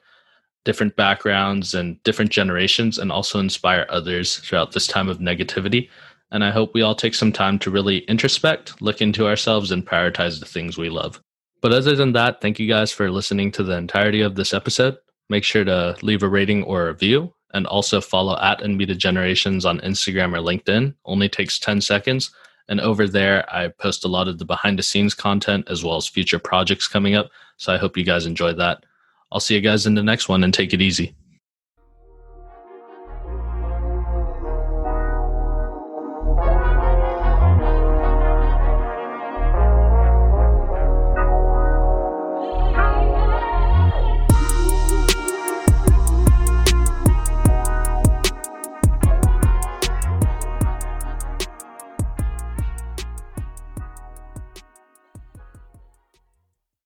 [0.66, 5.89] different backgrounds and different generations and also inspire others throughout this time of negativity.
[6.32, 9.86] And I hope we all take some time to really introspect, look into ourselves, and
[9.86, 11.22] prioritize the things we love.
[11.62, 14.97] But other than that, thank you guys for listening to the entirety of this episode.
[15.30, 19.66] Make sure to leave a rating or a review and also follow at Unmuted Generations
[19.66, 20.93] on Instagram or LinkedIn.
[21.06, 22.32] Only takes 10 seconds.
[22.68, 25.97] And over there, I post a lot of the behind the scenes content as well
[25.97, 27.30] as future projects coming up.
[27.58, 28.86] So I hope you guys enjoy that.
[29.32, 31.16] I'll see you guys in the next one and take it easy.